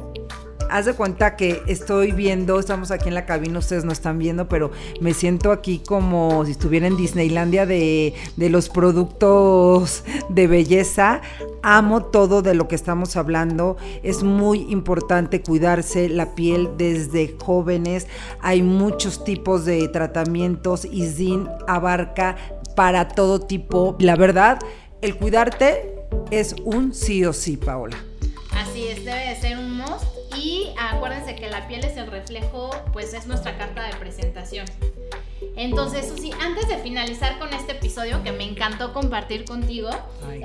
haz 0.71 0.87
de 0.87 0.95
cuenta 0.95 1.37
que 1.37 1.63
estoy 1.67 2.13
viendo, 2.13 2.59
estamos 2.59 2.91
aquí 2.91 3.09
en 3.09 3.15
la 3.15 3.27
cabina, 3.27 3.59
ustedes 3.59 3.85
no 3.85 3.93
están 3.93 4.19
viendo, 4.19 4.49
pero 4.49 4.71
me 5.01 5.15
siento 5.15 5.53
aquí 5.53 5.81
como 5.81 6.45
si 6.45 6.53
estuviera 6.53 6.87
en 6.87 6.97
Disneylandia 6.97 7.67
de, 7.67 8.15
de 8.37 8.51
los 8.51 8.69
productos 8.69 10.05
de 10.29 10.47
belleza. 10.47 11.21
Amo 11.63 12.05
todo 12.05 12.43
de 12.43 12.55
lo 12.55 12.69
que 12.69 12.75
estamos 12.75 13.17
hablando. 13.17 13.77
Es 14.03 14.23
muy 14.23 14.67
importante 14.71 15.43
cuidarse 15.43 16.09
la 16.09 16.35
piel 16.35 16.71
desde 16.77 17.37
jóvenes. 17.43 18.07
Hay 18.41 18.63
muchos 18.63 19.25
tipos 19.25 19.65
de 19.65 19.89
tratamientos 19.89 20.85
y 20.85 21.07
ZIN 21.07 21.49
abarca 21.67 22.37
para 22.77 23.09
todo 23.09 23.41
tipo. 23.41 23.97
La 23.99 24.17
verdad, 24.17 24.59
el 25.03 25.17
cuidarte 25.17 25.95
es 26.31 26.55
un 26.65 26.95
sí 26.95 27.25
o 27.25 27.33
sí, 27.33 27.57
Paola. 27.57 27.97
Así 28.79 28.87
es, 28.87 29.05
debe 29.05 29.31
de 29.31 29.35
ser 29.35 29.59
un 29.59 29.77
must 29.77 30.05
y 30.37 30.69
acuérdense 30.79 31.35
que 31.35 31.51
la 31.51 31.67
piel 31.67 31.85
es 31.85 31.97
el 31.97 32.07
reflejo, 32.07 32.71
pues 32.93 33.13
es 33.13 33.27
nuestra 33.27 33.59
carta 33.59 33.83
de 33.83 33.93
presentación. 33.97 34.67
Entonces, 35.57 36.07
Susi, 36.09 36.31
antes 36.41 36.69
de 36.69 36.79
finalizar 36.79 37.41
con 37.41 37.53
este 37.53 37.73
episodio 37.73 38.23
que 38.23 38.31
me 38.31 38.45
encantó 38.45 38.93
compartir 38.93 39.47
contigo, 39.47 39.91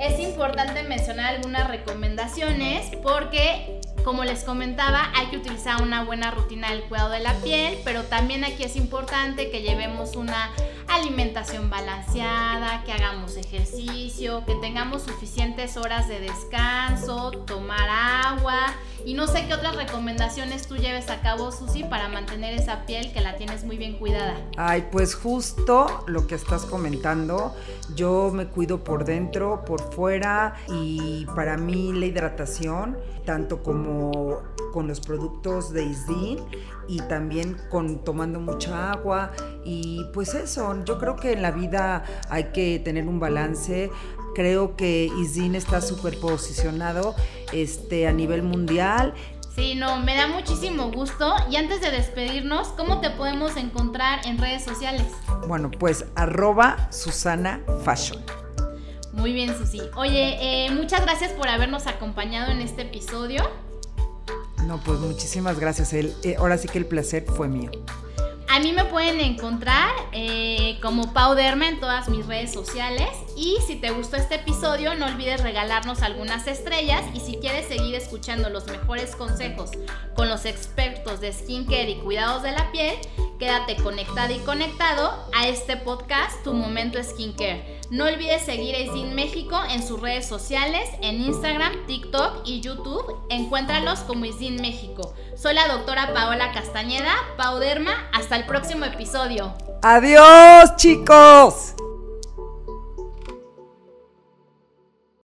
es 0.00 0.18
importante 0.18 0.82
mencionar 0.82 1.36
algunas 1.36 1.68
recomendaciones 1.68 2.90
porque, 3.04 3.80
como 4.04 4.22
les 4.24 4.44
comentaba, 4.44 5.10
hay 5.14 5.28
que 5.28 5.38
utilizar 5.38 5.82
una 5.82 6.04
buena 6.04 6.30
rutina 6.30 6.70
del 6.70 6.84
cuidado 6.84 7.10
de 7.10 7.20
la 7.20 7.32
piel, 7.34 7.78
pero 7.84 8.04
también 8.04 8.44
aquí 8.44 8.62
es 8.62 8.76
importante 8.76 9.50
que 9.50 9.62
llevemos 9.62 10.14
una 10.14 10.50
alimentación 10.88 11.70
balanceada, 11.70 12.84
que 12.84 12.92
hagamos 12.92 13.36
ejercicio, 13.36 14.44
que 14.44 14.54
tengamos 14.56 15.02
suficientes 15.02 15.76
horas 15.76 16.06
de 16.08 16.20
descanso, 16.20 17.30
tomar 17.46 17.88
agua 17.88 18.74
y 19.04 19.12
no 19.12 19.26
sé 19.26 19.46
qué 19.46 19.54
otras 19.54 19.76
recomendaciones 19.76 20.66
tú 20.66 20.76
lleves 20.76 21.10
a 21.10 21.20
cabo, 21.20 21.52
Susi, 21.52 21.84
para 21.84 22.08
mantener 22.08 22.54
esa 22.54 22.86
piel 22.86 23.12
que 23.12 23.20
la 23.20 23.36
tienes 23.36 23.64
muy 23.64 23.76
bien 23.76 23.98
cuidada. 23.98 24.34
Ay, 24.56 24.88
pues 24.90 25.14
justo 25.14 26.04
lo 26.06 26.26
que 26.26 26.34
estás 26.34 26.64
comentando, 26.64 27.54
yo 27.94 28.30
me 28.32 28.46
cuido 28.46 28.82
por 28.82 29.04
dentro, 29.04 29.64
por 29.66 29.92
fuera 29.92 30.54
y 30.68 31.26
para 31.34 31.58
mí 31.58 31.92
la 31.92 32.06
hidratación, 32.06 32.96
tanto 33.26 33.62
como 33.94 34.42
con 34.72 34.88
los 34.88 35.00
productos 35.00 35.72
de 35.72 35.84
Isdin 35.84 36.40
y 36.88 36.98
también 37.02 37.56
con 37.70 38.02
tomando 38.04 38.40
mucha 38.40 38.92
agua 38.92 39.32
y 39.64 40.04
pues 40.12 40.34
eso, 40.34 40.84
yo 40.84 40.98
creo 40.98 41.16
que 41.16 41.32
en 41.32 41.42
la 41.42 41.52
vida 41.52 42.04
hay 42.28 42.44
que 42.52 42.80
tener 42.84 43.06
un 43.06 43.20
balance. 43.20 43.90
Creo 44.34 44.74
que 44.74 45.08
Isdin 45.20 45.54
está 45.54 45.80
súper 45.80 46.18
posicionado 46.18 47.14
este, 47.52 48.08
a 48.08 48.12
nivel 48.12 48.42
mundial. 48.42 49.14
Sí, 49.54 49.76
no, 49.76 50.00
me 50.00 50.16
da 50.16 50.26
muchísimo 50.26 50.90
gusto. 50.90 51.32
Y 51.48 51.54
antes 51.54 51.80
de 51.80 51.92
despedirnos, 51.92 52.68
¿cómo 52.68 53.00
te 53.00 53.10
podemos 53.10 53.56
encontrar 53.56 54.26
en 54.26 54.38
redes 54.38 54.64
sociales? 54.64 55.06
Bueno, 55.46 55.70
pues 55.70 56.06
arroba 56.16 56.90
Susana 56.90 57.60
Fashion. 57.84 58.20
Muy 59.12 59.32
bien, 59.32 59.56
Susi. 59.56 59.80
Oye, 59.94 60.66
eh, 60.66 60.70
muchas 60.72 61.02
gracias 61.02 61.30
por 61.30 61.46
habernos 61.48 61.86
acompañado 61.86 62.50
en 62.50 62.60
este 62.60 62.82
episodio. 62.82 63.48
No, 64.66 64.78
pues 64.78 64.98
muchísimas 64.98 65.58
gracias. 65.58 65.92
El, 65.92 66.14
eh, 66.22 66.36
ahora 66.38 66.58
sí 66.58 66.68
que 66.68 66.78
el 66.78 66.86
placer 66.86 67.24
fue 67.24 67.48
mío. 67.48 67.70
A 68.48 68.60
mí 68.60 68.72
me 68.72 68.84
pueden 68.84 69.20
encontrar 69.20 69.90
eh, 70.12 70.78
como 70.80 71.12
Pau 71.12 71.34
Derma 71.34 71.68
en 71.68 71.80
todas 71.80 72.08
mis 72.08 72.24
redes 72.26 72.52
sociales. 72.52 73.08
Y 73.36 73.58
si 73.66 73.76
te 73.76 73.90
gustó 73.90 74.16
este 74.16 74.36
episodio, 74.36 74.94
no 74.94 75.06
olvides 75.06 75.42
regalarnos 75.42 76.02
algunas 76.02 76.46
estrellas. 76.46 77.02
Y 77.14 77.20
si 77.20 77.36
quieres 77.36 77.66
seguir 77.66 77.96
escuchando 77.96 78.50
los 78.50 78.66
mejores 78.66 79.16
consejos 79.16 79.70
con 80.14 80.28
los 80.28 80.44
expertos 80.44 81.20
de 81.20 81.32
skincare 81.32 81.90
y 81.90 81.96
cuidados 81.96 82.44
de 82.44 82.52
la 82.52 82.70
piel, 82.70 82.94
quédate 83.38 83.76
conectada 83.76 84.32
y 84.32 84.38
conectado 84.40 85.12
a 85.34 85.48
este 85.48 85.76
podcast, 85.76 86.42
Tu 86.42 86.52
Momento 86.52 87.02
Skincare. 87.02 87.80
No 87.90 88.06
olvides 88.06 88.42
seguir 88.42 88.74
a 88.74 88.78
Isin 88.78 89.14
México 89.14 89.58
en 89.70 89.86
sus 89.86 90.00
redes 90.00 90.26
sociales, 90.26 90.88
en 91.02 91.20
Instagram, 91.20 91.86
TikTok 91.86 92.42
y 92.44 92.60
YouTube. 92.60 93.16
Encuéntralos 93.28 94.00
como 94.00 94.24
Isin 94.24 94.56
México. 94.60 95.14
Soy 95.36 95.54
la 95.54 95.68
doctora 95.68 96.12
Paola 96.14 96.52
Castañeda, 96.52 97.14
Pauderma. 97.36 98.08
Hasta 98.12 98.36
el 98.36 98.46
próximo 98.46 98.84
episodio. 98.84 99.54
Adiós, 99.82 100.76
chicos. 100.76 101.73